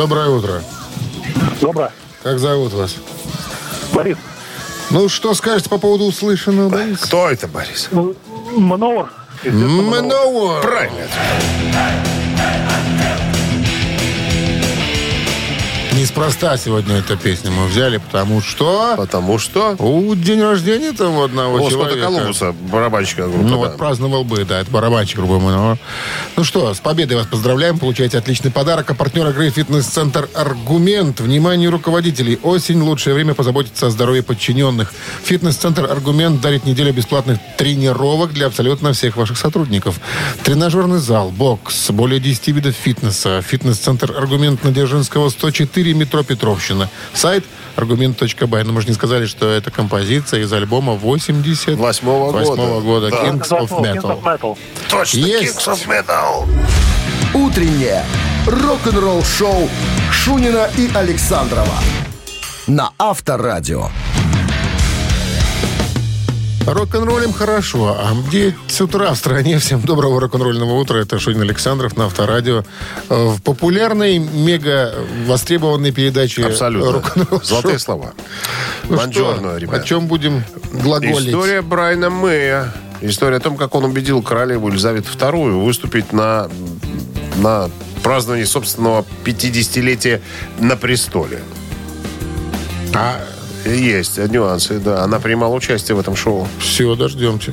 Доброе 0.00 0.30
утро. 0.30 0.62
Доброе. 1.60 1.92
Как 2.22 2.38
зовут 2.38 2.72
вас? 2.72 2.96
Борис, 3.92 4.16
Ну, 4.88 5.10
что 5.10 5.34
скажете 5.34 5.68
по 5.68 5.76
поводу 5.76 6.04
услышанного, 6.04 6.70
Борис? 6.70 7.00
Кто 7.00 7.28
это, 7.28 7.46
Борис? 7.46 7.90
Мановар. 8.56 9.12
Манowar. 9.44 10.62
Правильно. 10.62 11.06
Неспроста 16.20 16.58
сегодня 16.58 16.96
эту 16.96 17.16
песню 17.16 17.50
мы 17.50 17.66
взяли, 17.66 17.96
потому 17.96 18.42
что 18.42 18.92
Потому 18.98 19.38
что... 19.38 19.74
у 19.78 20.14
день 20.14 20.42
рождения 20.42 20.92
того 20.92 21.24
одного 21.24 21.56
Господа 21.56 21.92
человека. 21.92 22.06
Колумбуса, 22.08 22.52
барабанщика 22.70 23.22
группы, 23.22 23.42
Ну 23.42 23.48
да. 23.48 23.56
вот 23.56 23.78
праздновал 23.78 24.24
бы, 24.24 24.44
да, 24.44 24.60
это 24.60 24.70
барабанщик 24.70 25.16
грубо 25.16 25.38
говоря. 25.38 25.78
Ну 26.36 26.44
что, 26.44 26.74
с 26.74 26.80
победой 26.80 27.16
вас 27.16 27.26
поздравляем. 27.26 27.78
Получаете 27.78 28.18
отличный 28.18 28.50
подарок. 28.50 28.90
А 28.90 28.94
партнер 28.94 29.30
игры 29.30 29.48
«Фитнес-центр 29.48 30.28
Аргумент». 30.34 31.20
Внимание 31.20 31.70
руководителей. 31.70 32.38
Осень– 32.42 32.82
лучшее 32.82 33.14
время 33.14 33.32
позаботиться 33.32 33.86
о 33.86 33.90
здоровье 33.90 34.22
подчиненных. 34.22 34.92
«Фитнес-центр 35.24 35.90
Аргумент» 35.90 36.42
дарит 36.42 36.66
неделю 36.66 36.92
бесплатных 36.92 37.38
тренировок 37.56 38.34
для 38.34 38.48
абсолютно 38.48 38.92
всех 38.92 39.16
ваших 39.16 39.38
сотрудников. 39.38 39.98
Тренажерный 40.44 40.98
зал, 40.98 41.30
бокс, 41.30 41.90
более 41.90 42.20
10 42.20 42.48
видов 42.48 42.74
фитнеса. 42.74 43.40
«Фитнес-центр 43.40 44.14
Аргумент» 44.14 44.64
на 44.64 44.70
Дзержинского, 44.70 45.30
104, 45.30 45.94
метро 46.10 46.24
Петровщина. 46.24 46.88
Сайт 47.14 47.44
аргумент.бай. 47.76 48.64
Но 48.64 48.72
мы 48.72 48.80
же 48.80 48.88
не 48.88 48.94
сказали, 48.94 49.26
что 49.26 49.48
это 49.48 49.70
композиция 49.70 50.40
из 50.40 50.52
альбома 50.52 50.94
80 50.94 51.76
Восьмого 51.76 52.32
года. 52.32 52.80
Года. 52.80 53.10
Да. 53.10 53.16
Kings 53.16 53.48
of 53.48 53.70
Metal. 53.80 54.20
Metal. 54.22 54.58
Точно, 54.90 55.18
Есть. 55.18 55.58
Kings 55.58 55.72
of 55.72 55.86
Metal. 55.86 56.48
Утреннее 57.32 58.04
рок-н-ролл 58.46 59.22
шоу 59.22 59.68
Шунина 60.10 60.68
и 60.76 60.90
Александрова 60.92 61.76
на 62.66 62.90
Авторадио. 62.98 63.88
Рок-н-роллем 66.66 67.32
хорошо. 67.32 67.96
А 67.98 68.12
где 68.28 68.54
с 68.68 68.80
утра 68.80 69.12
в 69.12 69.16
стране? 69.16 69.58
Всем 69.60 69.80
доброго 69.80 70.20
рок-н-ролльного 70.20 70.74
утра. 70.74 70.98
Это 70.98 71.18
Шунин 71.18 71.42
Александров 71.42 71.96
на 71.96 72.04
Авторадио. 72.06 72.64
Э, 73.08 73.26
В 73.28 73.42
популярной, 73.42 74.18
мега 74.18 74.94
востребованной 75.26 75.90
передаче 75.90 76.44
Абсолютно. 76.44 76.92
рок-н-ролл 76.92 77.40
Золотые 77.42 77.72
шоу. 77.78 77.80
слова. 77.80 78.12
Ну 78.88 78.96
Бонжорно, 78.96 79.48
что, 79.50 79.56
ребят. 79.58 79.80
О 79.82 79.84
чем 79.84 80.06
будем 80.06 80.44
глаголить? 80.72 81.28
История 81.28 81.62
Брайана 81.62 82.10
Мэя. 82.10 82.72
История 83.00 83.38
о 83.38 83.40
том, 83.40 83.56
как 83.56 83.74
он 83.74 83.84
убедил 83.84 84.22
королеву 84.22 84.68
Елизавету 84.68 85.08
II 85.16 85.64
выступить 85.64 86.12
на, 86.12 86.48
на 87.38 87.70
праздновании 88.02 88.44
собственного 88.44 89.04
50-летия 89.24 90.20
на 90.58 90.76
престоле. 90.76 91.40
А, 92.94 93.20
Есть 93.66 94.18
нюансы, 94.18 94.78
да. 94.78 95.02
Она 95.04 95.18
принимала 95.20 95.54
участие 95.54 95.94
в 95.94 96.00
этом 96.00 96.16
шоу. 96.16 96.46
все, 96.58 96.94
дождемте. 96.94 97.52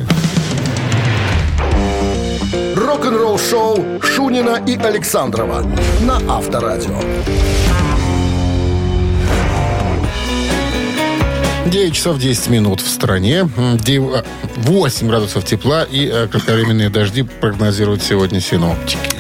Рок-н-ролл 2.76 3.38
шоу 3.38 3.84
Шунина 4.02 4.62
и 4.66 4.78
Александрова 4.78 5.66
на 6.02 6.18
Авторадио. 6.38 7.00
9 11.66 11.94
часов 11.94 12.18
10 12.18 12.50
минут 12.50 12.80
в 12.80 12.88
стране. 12.90 13.50
М, 13.58 13.78
дев- 13.78 14.10
а, 14.14 14.24
8 14.56 15.08
градусов 15.10 15.44
тепла 15.44 15.84
и 15.84 16.08
э, 16.08 16.28
кратковременные 16.28 16.90
дожди 16.90 17.24
прогнозируют 17.24 18.02
сегодня 18.02 18.40
синоптики. 18.40 19.17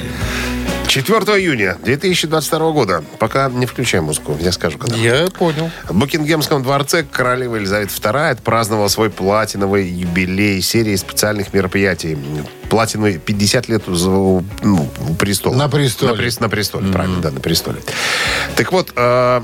4 0.88 1.19
июня 1.41 1.78
2022 1.84 2.71
года. 2.71 3.04
Пока 3.19 3.50
не 3.50 3.65
включаем 3.65 4.06
музыку, 4.06 4.38
я 4.39 4.52
скажу, 4.52 4.78
когда. 4.78 4.95
Я 4.95 5.28
понял. 5.28 5.69
В 5.88 5.93
Букингемском 5.93 6.63
дворце 6.63 7.04
королева 7.04 7.58
Елизавета 7.58 7.93
II 7.93 8.30
отпраздновала 8.32 8.88
свой 8.88 9.10
платиновый 9.10 9.88
юбилей 9.88 10.62
серии 10.62 10.95
специальных 10.95 11.54
мероприятий. 11.54 12.17
Платиновый 12.69 13.17
50 13.17 13.67
лет 13.67 13.84
ну, 13.88 14.89
престола. 15.19 15.56
На 15.56 15.69
престоле. 15.69 16.13
На, 16.13 16.17
прес- 16.17 16.39
на 16.39 16.50
престоле, 16.50 16.91
правильно, 16.91 17.21
да, 17.21 17.32
на 17.32 17.39
престоле. 17.41 17.80
Так 18.56 18.71
вот, 18.71 18.93
э, 18.95 19.41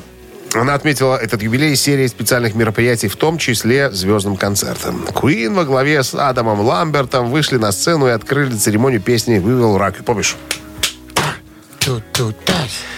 она 0.54 0.74
отметила 0.76 1.18
этот 1.18 1.42
юбилей 1.44 1.76
серией 1.76 2.08
специальных 2.08 2.56
мероприятий, 2.56 3.10
в 3.10 3.16
том 3.16 3.38
числе 3.38 3.92
звездным 3.92 4.38
концертом. 4.38 5.06
Куин 5.14 5.54
во 5.54 5.66
главе 5.66 6.04
с 6.04 6.14
Адамом 6.16 6.62
Ламбертом 6.62 7.30
вышли 7.30 7.58
на 7.58 7.72
сцену 7.72 8.08
и 8.08 8.12
открыли 8.12 8.56
церемонию 8.56 9.02
песни 9.02 9.40
«Вывел 9.40 9.78
рак». 9.78 10.04
Помнишь? 10.06 10.38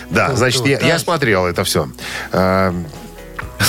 Да, 0.10 0.36
значит, 0.36 0.66
я, 0.66 0.80
я 0.80 1.00
смотрел 1.00 1.46
это 1.46 1.64
все. 1.64 1.88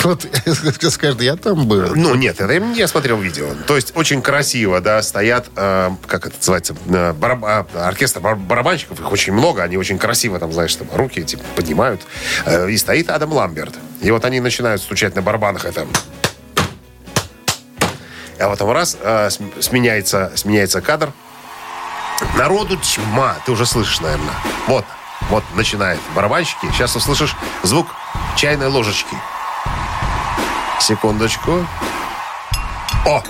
Вот, 0.03 0.27
скажет, 0.91 1.21
я 1.23 1.37
там 1.37 1.67
был. 1.67 1.95
Ну, 1.95 2.15
нет, 2.17 2.41
это 2.41 2.53
я 2.53 2.89
смотрел 2.89 3.19
видео. 3.19 3.47
То 3.67 3.77
есть 3.77 3.93
очень 3.97 4.21
красиво, 4.21 4.81
да, 4.81 5.01
стоят, 5.03 5.47
э, 5.57 5.91
как 6.07 6.27
это 6.27 6.37
называется, 6.37 6.75
э, 6.89 7.13
бараб- 7.13 7.45
а, 7.45 7.87
оркестр 7.89 8.21
бар- 8.21 8.37
барабанщиков, 8.37 8.99
их 9.01 9.11
очень 9.13 9.33
много, 9.33 9.63
они 9.63 9.77
очень 9.77 9.99
красиво 9.99 10.39
там, 10.39 10.53
знаешь, 10.53 10.75
там, 10.75 10.89
руки 10.93 11.23
типа, 11.23 11.45
поднимают. 11.55 12.03
Э, 12.45 12.69
и 12.69 12.77
стоит 12.77 13.11
Адам 13.11 13.33
Ламберт. 13.33 13.75
И 14.03 14.11
вот 14.11 14.25
они 14.25 14.41
начинают 14.41 14.83
стучать 14.83 15.15
на 15.15 15.23
барабанах, 15.23 15.65
это... 15.65 15.87
А 18.39 18.49
потом 18.51 18.71
раз, 18.73 18.97
э, 19.01 19.31
см- 19.31 19.63
сменяется, 19.63 20.33
сменяется 20.35 20.81
кадр. 20.83 21.13
Народу 22.37 22.77
тьма, 22.77 23.37
ты 23.47 23.53
уже 23.53 23.65
слышишь, 23.67 24.01
наверное. 24.01 24.35
Вот, 24.67 24.85
вот 25.29 25.45
начинает 25.55 25.99
барабанщики. 26.15 26.67
Сейчас 26.73 26.95
услышишь 26.97 27.35
звук 27.63 27.89
чайной 28.37 28.69
ложечки. 28.69 29.17
Секундочку. 30.81 31.67
О! 33.07 33.23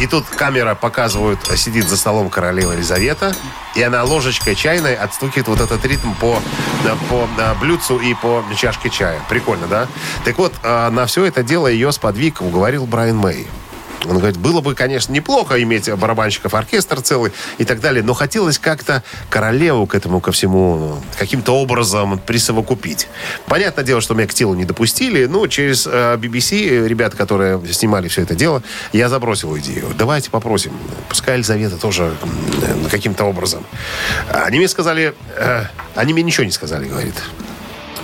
И 0.00 0.06
тут 0.06 0.26
камера 0.26 0.76
показывает, 0.76 1.40
сидит 1.56 1.88
за 1.88 1.96
столом 1.96 2.30
королева 2.30 2.72
Елизавета, 2.72 3.34
и 3.74 3.82
она 3.82 4.04
ложечкой 4.04 4.54
чайной 4.54 4.94
отстукивает 4.94 5.48
вот 5.48 5.60
этот 5.60 5.84
ритм 5.84 6.12
по, 6.14 6.40
да, 6.84 6.96
по 7.08 7.28
да, 7.36 7.54
блюдцу 7.54 7.98
и 7.98 8.14
по 8.14 8.44
чашке 8.56 8.90
чая. 8.90 9.20
Прикольно, 9.28 9.66
да? 9.66 9.88
Так 10.24 10.38
вот, 10.38 10.54
а, 10.62 10.88
на 10.90 11.06
все 11.06 11.24
это 11.24 11.42
дело 11.42 11.66
ее 11.66 11.90
сподвиг 11.90 12.40
уговорил 12.40 12.86
Брайан 12.86 13.16
Мэй. 13.16 13.48
Он 14.06 14.18
говорит, 14.18 14.36
было 14.36 14.60
бы, 14.60 14.74
конечно, 14.74 15.12
неплохо 15.12 15.60
иметь 15.62 15.90
барабанщиков, 15.92 16.54
оркестр 16.54 17.00
целый 17.00 17.32
и 17.58 17.64
так 17.64 17.80
далее, 17.80 18.02
но 18.02 18.14
хотелось 18.14 18.58
как-то 18.58 19.02
королеву 19.28 19.86
к 19.86 19.94
этому 19.94 20.20
ко 20.20 20.30
всему 20.30 21.00
каким-то 21.18 21.52
образом 21.52 22.18
присовокупить. 22.18 23.08
Понятное 23.46 23.84
дело, 23.84 24.00
что 24.00 24.14
меня 24.14 24.26
к 24.28 24.34
телу 24.34 24.54
не 24.54 24.64
допустили, 24.64 25.26
но 25.26 25.46
через 25.48 25.86
э, 25.86 26.16
BBC, 26.16 26.86
ребята, 26.86 27.16
которые 27.16 27.60
снимали 27.72 28.08
все 28.08 28.22
это 28.22 28.34
дело, 28.34 28.62
я 28.92 29.08
забросил 29.08 29.56
идею. 29.58 29.88
Давайте 29.98 30.30
попросим, 30.30 30.72
пускай 31.08 31.34
Елизавета 31.34 31.76
тоже 31.76 32.14
м, 32.22 32.88
каким-то 32.90 33.24
образом. 33.24 33.64
Они 34.32 34.58
мне 34.58 34.68
сказали, 34.68 35.14
э, 35.36 35.64
они 35.96 36.12
мне 36.12 36.22
ничего 36.22 36.44
не 36.44 36.52
сказали, 36.52 36.86
говорит. 36.88 37.14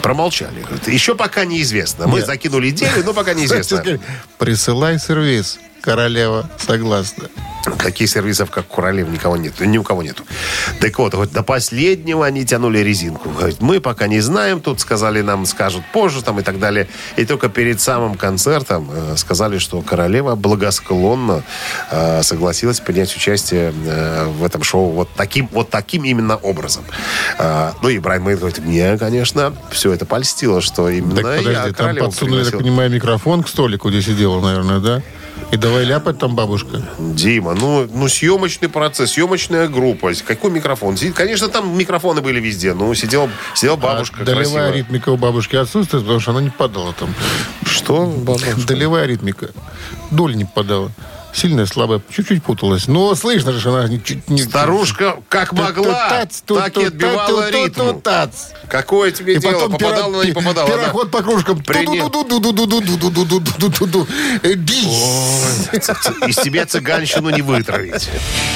Промолчали. 0.02 0.60
Говорит, 0.62 0.88
Еще 0.88 1.14
пока 1.14 1.44
неизвестно. 1.46 2.06
Мы 2.06 2.18
Нет. 2.18 2.26
закинули 2.26 2.68
идею, 2.70 3.04
но 3.04 3.14
пока 3.14 3.32
неизвестно. 3.32 3.82
Присылай 4.38 4.98
сервис. 4.98 5.58
Королева 5.84 6.48
согласна. 6.56 7.24
Каких 7.78 8.08
сервисов, 8.08 8.50
как 8.50 8.66
королев, 8.68 9.08
никого 9.08 9.36
нет. 9.36 9.60
Ни 9.60 9.76
у 9.76 9.82
кого 9.82 10.02
нету. 10.02 10.24
Так 10.80 10.98
вот, 10.98 11.12
вот 11.12 11.32
до 11.32 11.42
последнего 11.42 12.24
они 12.24 12.46
тянули 12.46 12.78
резинку. 12.78 13.28
Говорит, 13.28 13.60
мы 13.60 13.80
пока 13.80 14.06
не 14.06 14.20
знаем, 14.20 14.60
тут 14.62 14.80
сказали 14.80 15.20
нам, 15.20 15.44
скажут 15.44 15.82
позже 15.92 16.22
там 16.22 16.40
и 16.40 16.42
так 16.42 16.58
далее. 16.58 16.88
И 17.16 17.26
только 17.26 17.50
перед 17.50 17.82
самым 17.82 18.14
концертом 18.14 18.90
э, 18.90 19.16
сказали, 19.16 19.58
что 19.58 19.82
королева 19.82 20.36
благосклонно 20.36 21.42
э, 21.90 22.22
согласилась 22.22 22.80
принять 22.80 23.14
участие 23.14 23.74
э, 23.86 24.26
в 24.26 24.42
этом 24.42 24.62
шоу 24.62 24.90
вот 24.90 25.10
таким, 25.14 25.48
вот 25.52 25.68
таким 25.68 26.04
именно 26.04 26.36
образом. 26.36 26.84
Э, 27.38 27.72
ну 27.82 27.90
и 27.90 27.98
Брайан 27.98 28.22
Мэй 28.22 28.36
говорит, 28.36 28.58
мне, 28.58 28.96
конечно, 28.96 29.54
все 29.70 29.92
это 29.92 30.06
польстило, 30.06 30.62
что 30.62 30.88
именно 30.88 31.16
Так 31.16 31.24
я 31.24 31.36
подожди, 31.38 31.54
там 31.62 31.74
королеву 31.74 32.06
подсунули, 32.06 32.38
я 32.38 32.44
так 32.44 32.52
пригласил. 32.52 32.58
понимаю, 32.58 32.90
микрофон 32.90 33.42
к 33.42 33.48
столику, 33.48 33.90
где 33.90 34.00
сидела, 34.00 34.40
наверное, 34.40 34.80
да? 34.80 35.02
И 35.50 35.56
давай 35.56 35.84
ляпать 35.84 36.18
там 36.18 36.34
бабушка. 36.34 36.82
Дима, 36.98 37.54
ну, 37.54 37.88
ну 37.92 38.08
съемочный 38.08 38.68
процесс, 38.68 39.12
съемочная 39.12 39.68
группа. 39.68 40.12
Какой 40.26 40.50
микрофон? 40.50 40.96
Конечно, 41.14 41.48
там 41.48 41.76
микрофоны 41.76 42.20
были 42.20 42.40
везде. 42.40 42.74
Ну, 42.74 42.92
сидела, 42.94 43.30
сидела 43.54 43.76
бабушка 43.76 44.18
А 44.22 44.24
долевая 44.24 44.44
красивая. 44.44 44.72
ритмика 44.72 45.08
у 45.10 45.16
бабушки 45.16 45.56
отсутствует, 45.56 46.04
потому 46.04 46.20
что 46.20 46.32
она 46.32 46.40
не 46.40 46.50
подала 46.50 46.92
там. 46.92 47.14
Что, 47.64 48.06
бабушка? 48.06 48.54
Долевая 48.66 49.06
ритмика. 49.06 49.50
Доль 50.10 50.34
не 50.36 50.44
подала. 50.44 50.90
Сильная, 51.34 51.66
слабая, 51.66 52.00
чуть-чуть 52.08 52.44
путалась. 52.44 52.86
Но 52.86 53.14
слышно 53.16 53.52
же, 53.52 53.68
она 53.68 53.88
чуть 53.98 54.28
не... 54.30 54.42
Старушка 54.42 55.16
как 55.28 55.52
могла, 55.52 56.08
так 56.46 56.76
и 56.76 56.84
отбивала 56.84 57.50
ритм. 57.50 58.00
Какое 58.68 59.10
тебе 59.10 59.38
дело, 59.38 59.68
попадала 59.68 60.06
она, 60.06 60.24
не 60.24 60.32
попадала. 60.32 60.68
Пироход 60.68 61.10
по 61.10 61.22
кружкам. 61.22 61.58
Из 66.28 66.36
тебя 66.36 66.66
цыганщину 66.66 67.30
не 67.30 67.42
вытравить. 67.42 68.08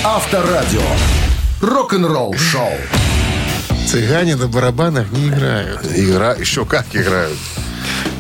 Авторадио. 0.05 0.83
Рок-н-ролл 1.61 2.37
шоу. 2.39 2.73
Цыгане 3.89 4.37
на 4.37 4.47
барабанах 4.47 5.11
не 5.11 5.29
играют. 5.29 5.81
Игра 5.85 6.35
еще 6.35 6.65
как 6.65 6.87
играют. 6.93 7.39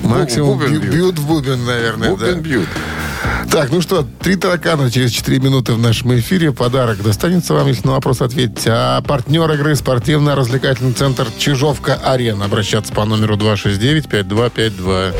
Максимум 0.03 0.59
бубен 0.59 0.71
бью- 0.73 0.81
бьют. 0.81 0.95
бьют 0.95 1.19
в 1.19 1.27
бубен, 1.27 1.65
наверное, 1.65 2.09
да. 2.11 2.15
Бубен 2.17 2.41
бьют. 2.41 2.69
Так, 3.51 3.71
ну 3.71 3.81
что, 3.81 4.07
три 4.21 4.37
таракана 4.37 4.91
через 4.91 5.11
4 5.11 5.39
минуты 5.41 5.73
в 5.73 5.79
нашем 5.81 6.15
эфире. 6.19 6.53
Подарок 6.53 7.03
достанется 7.03 7.55
вам, 7.55 7.67
если 7.67 7.87
на 7.87 7.95
вопрос 7.95 8.21
ответите. 8.21 8.71
А 8.73 9.01
партнер 9.01 9.51
игры 9.53 9.75
спортивно-развлекательный 9.75 10.93
центр 10.93 11.27
Чижовка-Арена. 11.39 12.45
Обращаться 12.45 12.93
по 12.93 13.05
номеру 13.05 13.37
269-5252. 13.37 15.15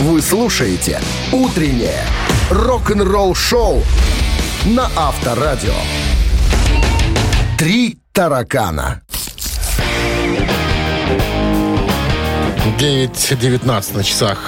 Вы 0.00 0.20
слушаете 0.20 1.00
«Утреннее 1.32 2.04
рок-н-ролл-шоу» 2.50 3.82
на 4.66 4.90
Авторадио. 4.96 5.72
«Три 7.58 7.98
таракана». 8.12 9.02
9.19 12.74 13.96
на 13.96 14.02
часах. 14.02 14.38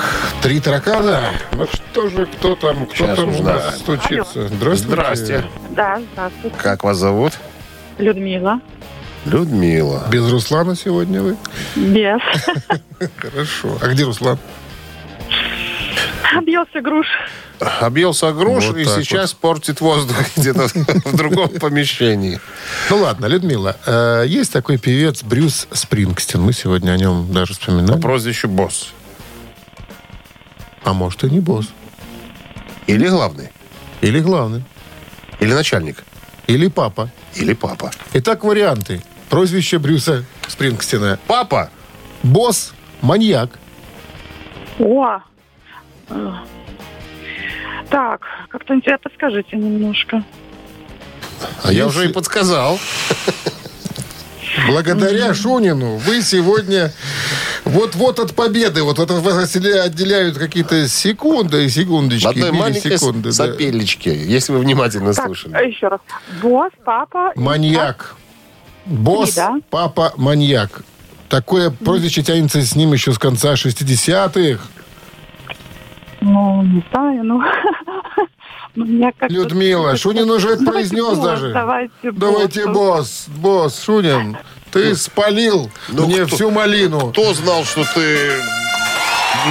Три 0.43 0.61
таракана. 0.61 1.23
Ну 1.53 1.67
что 1.67 2.09
же, 2.09 2.27
кто 2.27 2.57
там, 2.57 2.87
кто 2.87 2.95
Сейчас 2.95 3.17
там 3.17 3.35
у 3.35 3.43
нас 3.43 3.79
стучится? 3.79 4.49
Здравствуйте. 4.49 4.77
Здрасте. 4.77 5.45
Да, 5.71 6.01
здравствуйте. 6.13 6.57
Как 6.59 6.85
вас 6.85 6.97
зовут? 6.97 7.35
Людмила. 7.99 8.61
Людмила. 9.25 10.07
Без 10.11 10.29
Руслана 10.31 10.75
сегодня 10.75 11.23
вы? 11.23 11.37
Без. 11.77 12.21
Хорошо. 13.17 13.79
А 13.81 13.87
где 13.89 14.05
Руслан? 14.05 14.39
Объелся 16.37 16.81
груш. 16.81 17.07
Объелся 17.81 18.33
груш 18.33 18.67
Вот 18.67 18.77
и 18.77 18.85
сейчас 18.85 19.33
портит 19.33 19.81
воздух 19.81 20.17
где-то 20.37 20.69
в 20.69 21.17
другом 21.17 21.49
помещении. 21.49 22.39
Ну 22.91 22.99
ладно, 22.99 23.27
Людмила, 23.27 23.77
э, 23.87 24.25
есть 24.27 24.53
такой 24.53 24.79
певец 24.79 25.23
Брюс 25.23 25.67
Спрингстин. 25.73 26.43
Мы 26.43 26.53
сегодня 26.53 26.93
о 26.93 26.97
нем 26.97 27.33
даже 27.33 27.55
вспоминали. 27.55 27.93
По 27.93 27.99
прозвищу 27.99 28.49
босс. 28.49 28.93
А 30.85 30.93
может 30.93 31.25
и 31.25 31.31
не 31.31 31.41
босс. 31.41 31.67
Или 32.87 33.09
главный. 33.09 33.51
Или 34.01 34.21
главный. 34.21 34.65
Или 35.41 35.53
начальник. 35.53 36.05
Или 36.47 36.69
папа. 36.69 37.11
Или 37.35 37.55
папа. 37.55 37.91
Итак, 38.15 38.45
варианты. 38.45 39.03
Прозвище 39.29 39.79
Брюса 39.79 40.25
Спрингстина. 40.47 41.19
Папа! 41.27 41.71
Босс, 42.23 42.73
маньяк. 43.03 43.59
О! 44.79 45.21
Так, 47.91 48.21
как-то 48.51 48.75
интересно, 48.75 48.99
подскажите 49.11 49.57
немножко. 49.57 50.23
А 51.63 51.73
я 51.73 51.87
уже 51.87 52.09
и 52.09 52.13
подсказал. 52.13 52.79
Благодаря 54.67 55.35
Шунину 55.35 55.97
вы 55.97 56.21
сегодня 56.23 56.93
вот-вот 57.65 58.19
от 58.19 58.35
победы, 58.35 58.83
вот 58.83 58.99
это 58.99 59.15
вас 59.15 59.55
отделяют 59.55 60.37
какие-то 60.37 60.89
секунды 60.89 61.65
и 61.67 61.69
секундочки, 61.69 62.27
одной 62.27 62.51
маленькой 62.53 62.89
миллисекунды. 62.89 63.29
да. 63.29 63.33
сопелечке, 63.33 64.15
если 64.17 64.53
вы 64.53 64.59
внимательно 64.61 65.13
Так, 65.15 65.27
слушали. 65.27 65.69
еще 65.69 65.89
раз. 65.89 66.01
Босс, 66.43 66.73
папа. 66.85 67.33
Маньяк. 67.37 68.17
Босс, 68.87 69.31
Три, 69.31 69.37
да? 69.37 69.55
папа, 69.71 70.13
маньяк. 70.17 70.83
Такое 71.29 71.71
прозвище 71.71 72.23
тянется 72.23 72.63
с 72.63 72.75
ним 72.75 72.95
еще 72.95 73.13
с 73.13 73.19
конца 73.19 73.53
60-х. 73.55 74.61
Ну, 76.21 76.63
не 76.63 76.83
знаю, 76.91 77.25
ну... 77.25 77.43
Мне 78.75 79.13
как-то- 79.19 79.35
Людмила, 79.35 79.97
Шунин 79.97 80.31
уже 80.31 80.51
это 80.51 80.65
произнес 80.65 81.19
даже. 81.19 81.53
Давайте 81.53 81.91
Давайте, 82.13 82.67
босс. 82.67 82.75
босс, 82.75 83.27
босс, 83.39 83.83
Шунин, 83.83 84.37
ты 84.71 84.95
спалил 84.95 85.71
Ну, 85.89 86.07
мне 86.07 86.25
кто- 86.27 86.37
всю 86.37 86.51
малину. 86.51 87.11
Кто 87.11 87.35
знал, 87.35 87.65
что 87.65 87.85
ты 87.95 88.31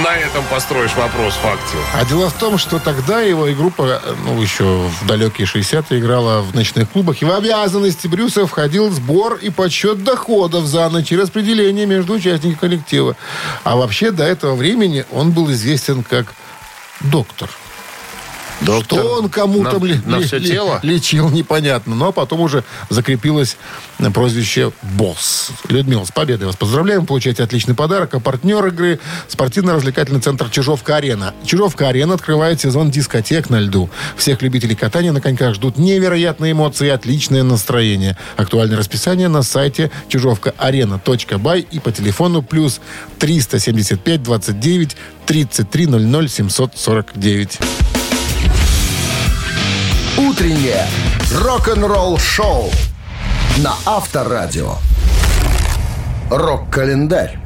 на 0.02 0.14
этом 0.16 0.44
построишь 0.50 0.94
вопрос 0.94 1.34
в 1.34 1.38
факте? 1.38 1.76
А 1.94 2.04
дело 2.06 2.30
в 2.30 2.34
том, 2.38 2.56
что 2.56 2.78
тогда 2.78 3.20
его 3.20 3.46
и 3.48 3.54
группа, 3.54 4.00
ну, 4.24 4.40
еще 4.40 4.64
в 4.64 5.06
далекие 5.06 5.46
60-е 5.46 5.98
играла 5.98 6.40
в 6.40 6.54
ночных 6.54 6.88
клубах, 6.90 7.20
и 7.20 7.24
в 7.26 7.30
обязанности 7.32 8.06
Брюса 8.06 8.46
входил 8.46 8.88
сбор 8.90 9.34
и 9.34 9.50
подсчет 9.50 10.04
доходов 10.04 10.64
за 10.64 10.88
ночь 10.88 11.12
и 11.12 11.16
распределение 11.18 11.84
между 11.86 12.14
участниками 12.14 12.54
коллектива. 12.54 13.14
А 13.64 13.76
вообще 13.76 14.10
до 14.10 14.24
этого 14.24 14.54
времени 14.54 15.04
он 15.12 15.32
был 15.32 15.50
известен 15.50 16.02
как 16.02 16.32
доктор. 17.00 17.50
Доктор, 18.60 18.98
Что 18.98 19.14
он 19.20 19.28
кому 19.28 19.62
на- 19.62 19.70
ли- 19.84 20.00
на 20.04 20.20
все 20.20 20.38
ли- 20.38 20.48
тело? 20.50 20.80
лечил, 20.82 21.30
непонятно. 21.30 21.94
Но 21.94 22.10
потом 22.12 22.40
уже 22.40 22.64
закрепилось 22.90 23.56
прозвище 24.12 24.72
«Босс». 24.82 25.50
Людмила, 25.68 26.04
с 26.04 26.10
победой 26.10 26.46
вас 26.48 26.56
поздравляем. 26.56 27.06
Получаете 27.06 27.44
отличный 27.44 27.74
подарок. 27.74 28.14
А 28.14 28.20
партнер 28.20 28.64
игры– 28.66 28.98
спортивно-развлекательный 29.28 30.20
центр 30.20 30.50
«Чижовка-арена». 30.50 31.34
«Чижовка-арена» 31.44 32.14
открывает 32.14 32.60
сезон 32.60 32.90
дискотек 32.90 33.48
на 33.48 33.60
льду. 33.60 33.88
Всех 34.16 34.42
любителей 34.42 34.74
катания 34.74 35.12
на 35.12 35.20
коньках 35.20 35.54
ждут 35.54 35.78
невероятные 35.78 36.52
эмоции 36.52 36.88
и 36.88 36.90
отличное 36.90 37.44
настроение. 37.44 38.16
Актуальное 38.36 38.76
расписание 38.76 39.28
на 39.28 39.42
сайте 39.42 39.90
чижовка-арена.бай 40.08 41.66
и 41.70 41.78
по 41.78 41.92
телефону 41.92 42.42
плюс 42.42 42.80
375 43.20 44.22
29 44.22 44.96
33 45.26 45.86
00 45.86 46.28
749. 46.28 47.58
«Утреннее 50.18 50.84
рок-н-ролл-шоу» 51.32 52.70
на 53.58 53.74
Авторадио. 53.86 54.74
Рок-календарь. 56.28 57.38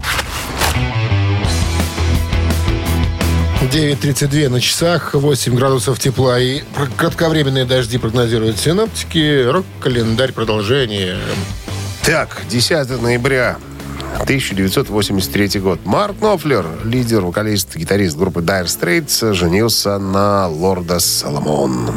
9.32 3.71 4.49
на 4.49 4.61
часах, 4.61 5.13
8 5.13 5.55
градусов 5.55 5.99
тепла 5.99 6.41
и 6.41 6.63
кратковременные 6.97 7.67
дожди 7.67 7.99
прогнозируют 7.99 8.59
синоптики. 8.59 9.45
Рок-календарь 9.45 10.33
продолжение. 10.33 11.19
Так, 12.03 12.43
10 12.49 13.03
ноября 13.03 13.59
1983 14.21 15.61
год. 15.61 15.81
Марк 15.85 16.17
Нофлер, 16.21 16.67
лидер, 16.85 17.21
вокалист, 17.21 17.77
гитарист 17.77 18.17
группы 18.17 18.41
Dire 18.41 18.65
Straits, 18.65 19.35
женился 19.35 19.99
на 19.99 20.49
Лорда 20.49 21.01
Соломон. 21.01 21.91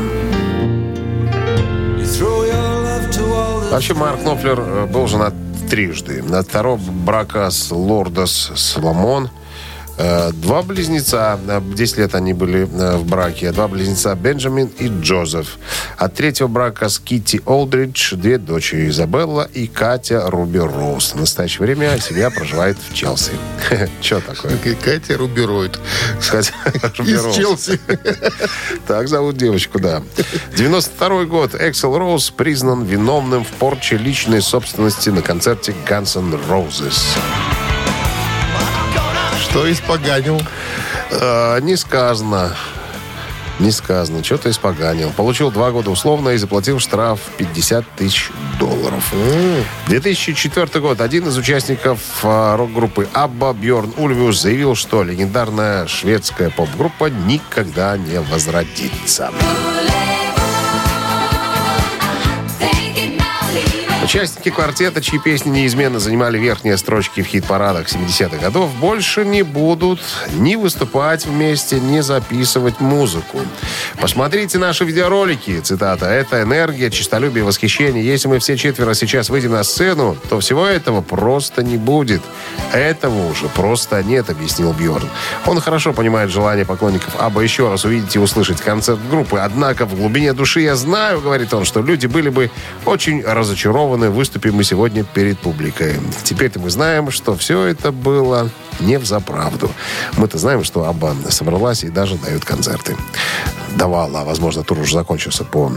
Вообще, 3.76 3.94
Марк 3.94 4.24
Нофлер 4.24 4.58
э, 4.58 4.86
был 4.86 5.06
женат 5.06 5.34
трижды. 5.70 6.24
От 6.32 6.48
второго 6.48 6.80
брака 6.80 7.52
с 7.52 7.72
Лордос 7.72 8.54
Соломон– 8.56 9.30
два 9.98 10.62
близнеца, 10.62 11.40
10 11.76 11.98
э, 11.98 12.02
лет 12.02 12.16
они 12.16 12.34
были 12.34 12.64
э, 12.64 12.98
в 12.98 13.06
браке, 13.06 13.52
два 13.52 13.68
близнеца 13.68 14.14
Бенджамин 14.16 14.70
и 14.78 14.88
Джозеф. 14.88 15.58
От 15.98 16.16
третьего 16.16 16.48
брака 16.48 16.90
с 16.90 17.00
Китти 17.00 17.42
Олдридж 17.46 18.16
две 18.16 18.38
дочери 18.38 18.90
Изабелла 18.90 19.48
и 19.54 19.68
Катя 19.68 20.30
Руби 20.30 20.60
Роуз. 20.60 21.14
В 21.14 21.20
настоящее 21.20 21.66
время 21.66 21.98
семья 22.00 22.30
проживает 22.30 22.78
в 22.78 22.94
Челси. 22.94 23.32
Что 24.02 24.20
такое? 24.22 24.58
Катя 24.84 25.18
Руби 25.18 25.44
Ройд. 25.44 25.80
Из 26.20 27.36
Челси. 27.36 27.80
Так 28.88 29.08
зовут 29.08 29.38
девочку, 29.38 29.80
да. 29.80 30.04
92 30.56 31.26
год. 31.26 31.56
Эксел 31.56 31.98
Роуз 31.98 32.30
признан 32.32 32.84
виновным 32.84 33.44
в 33.44 33.50
порче 33.50 33.98
личной 33.98 34.42
собственности 34.42 35.10
на 35.10 35.22
концерте 35.22 35.74
Guns 35.88 36.18
N' 36.18 36.34
Roses. 36.50 36.96
Что 39.56 39.72
испоганил? 39.72 40.42
Э, 41.12 41.62
не 41.62 41.78
сказано. 41.78 42.54
Не 43.60 43.72
сказано. 43.72 44.22
Что-то 44.22 44.50
испоганил. 44.50 45.14
Получил 45.16 45.50
два 45.50 45.72
года 45.72 45.92
условно 45.92 46.32
и 46.32 46.38
заплатил 46.38 46.78
штраф 46.80 47.22
50 47.38 47.86
тысяч 47.96 48.32
долларов. 48.60 49.14
Mm. 49.14 49.64
2004 49.88 50.82
год. 50.82 51.00
Один 51.00 51.30
из 51.30 51.38
участников 51.38 52.02
э, 52.24 52.56
рок-группы 52.58 53.08
Абба 53.14 53.54
Бьорн 53.54 53.94
Ульвиус 53.96 54.42
заявил, 54.42 54.76
что 54.76 55.04
легендарная 55.04 55.88
шведская 55.88 56.50
поп-группа 56.50 57.06
никогда 57.06 57.96
не 57.96 58.20
возродится. 58.20 59.32
Участники 64.16 64.50
квартета, 64.50 65.02
чьи 65.02 65.20
песни 65.20 65.50
неизменно 65.50 66.00
занимали 66.00 66.38
верхние 66.38 66.78
строчки 66.78 67.22
в 67.22 67.26
хит-парадах 67.26 67.88
70-х 67.88 68.38
годов, 68.38 68.74
больше 68.76 69.26
не 69.26 69.44
будут 69.44 70.00
ни 70.36 70.56
выступать 70.56 71.26
вместе, 71.26 71.82
ни 71.82 72.00
записывать 72.00 72.80
музыку. 72.80 73.42
Посмотрите 74.00 74.58
наши 74.58 74.86
видеоролики, 74.86 75.60
цитата, 75.60 76.06
«Это 76.06 76.44
энергия, 76.44 76.90
честолюбие, 76.92 77.44
восхищение. 77.44 78.06
Если 78.06 78.30
мы 78.30 78.40
все 78.40 78.56
четверо 78.56 78.94
сейчас 78.94 79.30
выйдем 79.30 79.52
на 79.52 79.66
сцену, 79.66 80.16
то 80.30 80.40
всего 80.40 80.66
этого 80.66 81.02
просто 81.02 81.62
не 81.62 81.76
будет. 81.76 82.22
Этого 82.72 83.30
уже 83.30 83.50
просто 83.50 84.02
нет»,— 84.02 84.30
объяснил 84.30 84.72
Бьорн. 84.72 85.10
Он 85.46 85.60
хорошо 85.60 85.92
понимает 85.92 86.32
желание 86.32 86.64
поклонников 86.64 87.18
Аба 87.20 87.42
еще 87.42 87.70
раз 87.70 87.84
увидеть 87.84 88.16
и 88.16 88.20
услышать 88.20 88.62
концерт 88.62 89.00
группы. 89.10 89.40
Однако 89.40 89.86
в 89.86 89.94
глубине 89.94 90.32
души 90.32 90.62
я 90.62 90.78
знаю, 90.78 91.20
говорит 91.20 91.54
он, 91.54 91.66
что 91.66 91.82
люди 91.82 92.08
были 92.08 92.30
бы 92.30 92.50
очень 92.86 93.22
разочарованы 93.22 94.05
стороны, 94.06 94.10
выступим 94.10 94.56
мы 94.56 94.64
сегодня 94.64 95.04
перед 95.04 95.40
публикой. 95.40 95.96
Теперь-то 96.24 96.60
мы 96.60 96.70
знаем, 96.70 97.12
что 97.12 97.36
все 97.36 97.64
это 97.66 97.92
было 97.92 98.50
не 98.80 98.98
в 98.98 99.06
заправду. 99.06 99.70
Мы-то 100.18 100.38
знаем, 100.38 100.64
что 100.64 100.86
Абба 100.86 101.16
собралась 101.30 101.84
и 101.84 101.90
даже 101.90 102.18
дают 102.18 102.46
концерты. 102.46 102.96
Давала, 103.76 104.24
возможно, 104.24 104.64
тур 104.64 104.80
уже 104.80 104.94
закончился 104.94 105.44
по... 105.44 105.72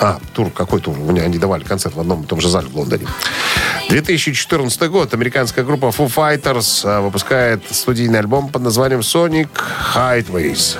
А, 0.00 0.18
тур, 0.32 0.50
какой 0.50 0.80
тур? 0.80 0.98
У 0.98 1.12
меня 1.12 1.22
они 1.22 1.38
давали 1.38 1.64
концерт 1.64 1.94
в 1.94 2.00
одном 2.00 2.22
и 2.22 2.26
том 2.26 2.40
же 2.40 2.48
зале 2.48 2.68
в 2.68 2.76
Лондоне. 2.76 3.06
2014 3.88 4.82
год. 4.90 5.14
Американская 5.14 5.64
группа 5.64 5.86
Foo 5.86 6.12
Fighters 6.14 6.82
а, 6.84 7.00
выпускает 7.00 7.62
студийный 7.70 8.18
альбом 8.18 8.48
под 8.48 8.62
названием 8.62 9.00
Sonic 9.00 9.48
Highways. 9.94 10.78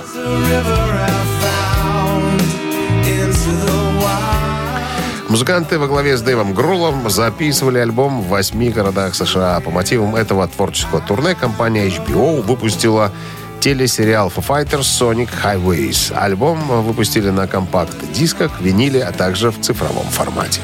Музыканты 5.31 5.78
во 5.78 5.87
главе 5.87 6.16
с 6.16 6.22
Дэйвом 6.22 6.55
Грулом 6.55 7.09
записывали 7.09 7.78
альбом 7.78 8.20
в 8.20 8.26
восьми 8.26 8.68
городах 8.68 9.14
США. 9.14 9.61
По 9.61 9.70
мотивам 9.70 10.16
этого 10.16 10.49
творческого 10.49 11.01
турне 11.01 11.37
компания 11.37 11.87
HBO 11.87 12.43
выпустила 12.43 13.12
телесериал 13.61 14.33
Foo 14.35 14.45
Fighters 14.45 14.81
Sonic 14.81 15.28
Highways. 15.41 16.12
Альбом 16.16 16.59
выпустили 16.83 17.31
на 17.31 17.47
компакт-дисках, 17.47 18.61
виниле, 18.61 19.05
а 19.05 19.12
также 19.12 19.53
в 19.53 19.61
цифровом 19.61 20.07
формате. 20.07 20.61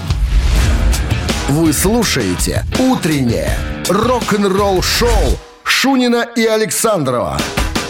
Вы 1.48 1.72
слушаете 1.72 2.64
«Утреннее 2.80 3.56
рок-н-ролл-шоу» 3.88 5.38
Шунина 5.62 6.26
и 6.34 6.44
Александрова 6.44 7.38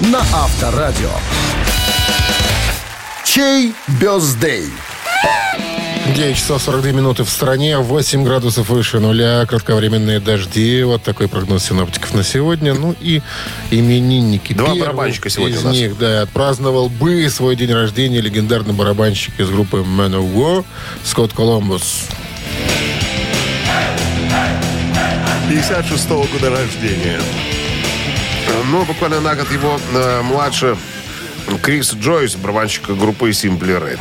на 0.01 0.19
Авторадио. 0.19 1.09
Чей 3.25 3.75
бездей? 3.99 4.71
9 6.17 6.35
часов 6.35 6.63
42 6.63 6.93
минуты 6.93 7.25
в 7.25 7.29
стране, 7.29 7.77
8 7.77 8.25
градусов 8.25 8.71
выше 8.71 9.01
нуля, 9.01 9.45
кратковременные 9.45 10.19
дожди. 10.19 10.83
Вот 10.83 11.03
такой 11.03 11.29
прогноз 11.29 11.65
синоптиков 11.65 12.15
на 12.15 12.25
сегодня. 12.25 12.73
Ну 12.73 12.97
и 13.03 13.21
именинники. 13.71 14.55
Два 14.55 14.69
Первый 14.69 14.81
барабанщика 14.81 15.29
сегодня 15.29 15.57
из 15.57 15.63
у 15.63 15.67
нас. 15.67 15.77
них, 15.77 15.99
да, 15.99 16.23
отпраздновал 16.23 16.89
бы 16.89 17.29
свой 17.29 17.55
день 17.55 17.71
рождения 17.71 18.23
легендарный 18.23 18.73
барабанщик 18.73 19.39
из 19.39 19.51
группы 19.51 19.85
Man 19.87 20.13
of 20.13 20.35
War 20.35 20.65
Скотт 21.05 21.35
Коламбус. 21.35 22.07
56 25.51 26.09
-го 26.09 26.33
года 26.33 26.49
рождения. 26.49 27.21
Ну, 28.71 28.87
буквально 28.87 29.21
на 29.21 29.35
год 29.35 29.53
его 29.53 29.79
э, 29.93 30.23
младше 30.23 30.79
Крис 31.61 31.93
Джойс, 31.93 32.37
барабанщик 32.37 32.89
группы 32.89 33.29
Simply 33.29 33.79
Red. 33.79 34.01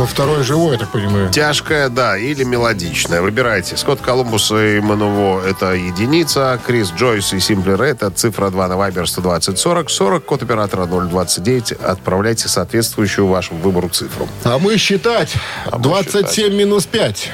Но 0.00 0.06
второй 0.06 0.42
живой, 0.44 0.72
я 0.72 0.78
так 0.78 0.92
понимаю. 0.92 1.28
Тяжкая, 1.28 1.90
да, 1.90 2.16
или 2.16 2.42
мелодичная. 2.42 3.20
Выбирайте. 3.20 3.76
Скотт 3.76 4.00
Колумбус 4.00 4.50
и 4.50 4.80
Мануво– 4.80 5.44
это 5.46 5.74
единица. 5.74 6.58
Крис 6.66 6.90
Джойс 6.96 7.34
и 7.34 7.38
Симпли 7.38 7.72
Рэй– 7.72 7.90
это 7.92 8.08
цифра 8.08 8.48
2 8.48 8.68
на 8.68 8.78
Вайбер 8.78 9.06
120 9.06 9.58
40 9.58 9.90
40. 9.90 10.24
Код 10.24 10.42
оператора 10.42 10.86
029. 10.86 11.72
Отправляйте 11.72 12.48
соответствующую 12.48 13.26
вашему 13.26 13.60
выбору 13.60 13.90
цифру. 13.90 14.26
А 14.42 14.58
мы 14.58 14.78
считать. 14.78 15.34
А 15.66 15.78
27 15.78 16.30
считать. 16.30 16.52
минус 16.54 16.86
5. 16.86 17.30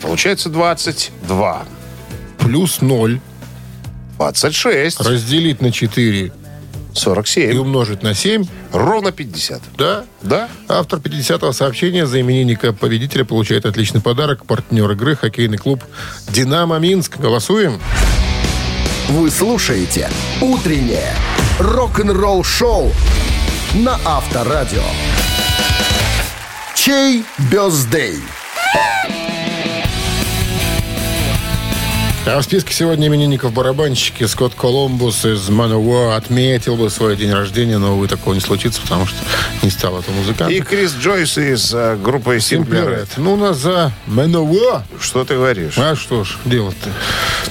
Получается 0.00 0.48
22. 0.48 1.64
Плюс 2.38 2.80
0. 2.80 3.20
26. 4.16 4.98
Разделить 4.98 5.60
на 5.60 5.70
4. 5.70 6.32
47. 6.94 7.54
И 7.54 7.58
умножить 7.58 8.02
на 8.02 8.14
7. 8.14 8.44
Ровно 8.72 9.12
50. 9.12 9.62
Да? 9.76 10.04
Да. 10.22 10.48
Автор 10.68 10.98
50-го 10.98 11.52
сообщения 11.52 12.06
за 12.06 12.20
именинника 12.20 12.72
победителя 12.72 13.24
получает 13.24 13.66
отличный 13.66 14.00
подарок. 14.00 14.44
Партнер 14.46 14.90
игры 14.92 15.16
хоккейный 15.16 15.58
клуб 15.58 15.82
«Динамо 16.28 16.78
Минск». 16.78 17.18
Голосуем. 17.18 17.80
Вы 19.08 19.30
слушаете 19.30 20.08
«Утреннее 20.40 21.14
рок-н-ролл-шоу» 21.58 22.92
на 23.74 23.98
Авторадио. 24.04 24.82
Чей 26.74 27.24
бездей? 27.50 28.20
А 32.24 32.38
в 32.38 32.44
списке 32.44 32.72
сегодня 32.72 33.08
именинников 33.08 33.52
барабанщики 33.52 34.24
Скотт 34.26 34.54
Колумбус 34.54 35.24
из 35.24 35.48
Мануа 35.48 36.14
отметил 36.14 36.76
бы 36.76 36.88
свой 36.88 37.16
день 37.16 37.32
рождения, 37.32 37.78
но, 37.78 37.96
увы, 37.96 38.06
такого 38.06 38.32
не 38.34 38.40
случится, 38.40 38.80
потому 38.80 39.06
что 39.06 39.16
не 39.62 39.70
стал 39.70 39.98
это 39.98 40.12
музыкантом. 40.12 40.56
И 40.56 40.60
Крис 40.60 40.94
Джойс 40.94 41.36
из 41.36 41.74
э, 41.74 41.96
группы 41.96 42.36
Simple 42.36 42.86
Red. 42.86 43.08
Ну, 43.16 43.32
у 43.32 43.36
нас 43.36 43.56
за 43.58 43.90
Мануа. 44.06 44.84
Что 45.00 45.24
ты 45.24 45.34
говоришь? 45.34 45.76
А 45.76 45.96
что 45.96 46.22
ж 46.22 46.38
делать-то? 46.44 46.90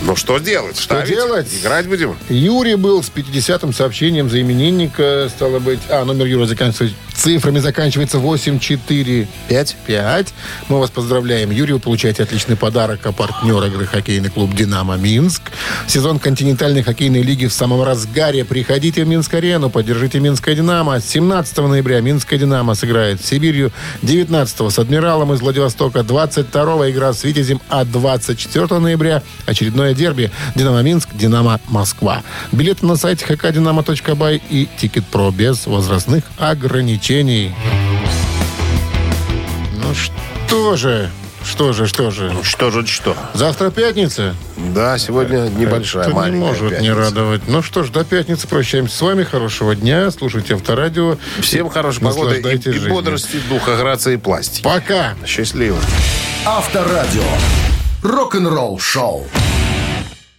Ну, 0.03 0.15
что 0.15 0.39
делать? 0.39 0.77
Что 0.77 0.95
Ставить? 0.95 1.09
делать? 1.09 1.47
Играть 1.61 1.87
будем? 1.87 2.15
Юрий 2.29 2.75
был 2.75 3.03
с 3.03 3.11
50-м 3.13 3.73
сообщением 3.73 4.29
за 4.29 4.41
именинника, 4.41 5.29
стало 5.29 5.59
быть... 5.59 5.79
А, 5.89 6.03
номер 6.05 6.25
Юрия 6.25 6.47
заканчивается 6.47 6.95
цифрами, 7.21 7.59
заканчивается 7.59 8.17
845. 8.17 9.75
5. 9.85 10.33
Мы 10.69 10.79
вас 10.79 10.89
поздравляем, 10.89 11.51
Юрий. 11.51 11.73
Вы 11.73 11.79
получаете 11.79 12.23
отличный 12.23 12.55
подарок 12.55 13.05
от 13.05 13.15
партнера 13.15 13.67
игры 13.67 13.85
хоккейный 13.85 14.29
клуб 14.29 14.55
«Динамо 14.55 14.97
Минск». 14.97 15.43
Сезон 15.87 16.17
континентальной 16.17 16.81
хоккейной 16.81 17.21
лиги 17.21 17.45
в 17.45 17.53
самом 17.53 17.83
разгаре. 17.83 18.43
Приходите 18.43 19.03
в 19.03 19.07
Минск-арену, 19.07 19.69
поддержите 19.69 20.19
Минское 20.19 20.55
«Динамо». 20.55 20.99
17 20.99 21.57
ноября 21.57 22.01
Минское 22.01 22.39
«Динамо» 22.39 22.73
сыграет 22.73 23.21
с 23.21 23.27
Сибирью. 23.27 23.71
19 24.01 24.71
с 24.71 24.79
«Адмиралом» 24.79 25.31
из 25.33 25.41
Владивостока. 25.41 26.03
22 26.03 26.89
игра 26.89 27.13
с 27.13 27.23
«Витязем», 27.23 27.61
а 27.69 27.85
24 27.85 28.79
ноября 28.79 29.21
очередное 29.45 29.90
дерби 29.93 30.31
«Динамо 30.55 30.81
Минск», 30.81 31.09
«Динамо 31.13 31.59
Москва». 31.67 32.21
Билеты 32.51 32.85
на 32.85 32.95
сайте 32.95 33.25
hkdinamo.by 33.25 34.41
и 34.49 34.67
«Тикет 34.77 35.05
Про» 35.07 35.31
без 35.31 35.65
возрастных 35.67 36.23
ограничений. 36.37 37.53
Ну 39.83 39.93
что 39.93 40.75
же? 40.75 41.09
Что 41.43 41.73
же, 41.73 41.87
что 41.87 42.11
же? 42.11 42.31
Что 42.43 42.69
же, 42.69 42.85
что? 42.85 43.15
Завтра 43.33 43.71
пятница? 43.71 44.35
Да, 44.57 44.99
сегодня 44.99 45.47
небольшая, 45.49 46.03
Это 46.03 46.11
не 46.11 46.15
маленькая 46.15 46.39
может 46.39 46.69
пятница. 46.69 46.83
не 46.83 46.91
радовать. 46.91 47.41
Ну 47.47 47.63
что 47.63 47.83
ж, 47.83 47.89
до 47.89 48.03
пятницы 48.03 48.47
прощаемся 48.47 48.95
с 48.95 49.01
вами. 49.01 49.23
Хорошего 49.23 49.75
дня. 49.75 50.11
Слушайте 50.11 50.53
Авторадио. 50.53 51.17
Всем 51.41 51.69
хорошей 51.69 52.01
погоды 52.01 52.35
и, 52.35 52.37
Наслаждайтесь 52.37 52.67
и 52.67 52.71
жизнью. 52.73 52.93
бодрости, 52.93 53.37
духа, 53.49 53.75
грации 53.75 54.13
и 54.13 54.17
пластики. 54.17 54.61
Пока. 54.63 55.15
Счастливо. 55.25 55.77
Авторадио. 56.45 57.23
Рок-н-ролл 58.03 58.77
шоу. 58.79 59.27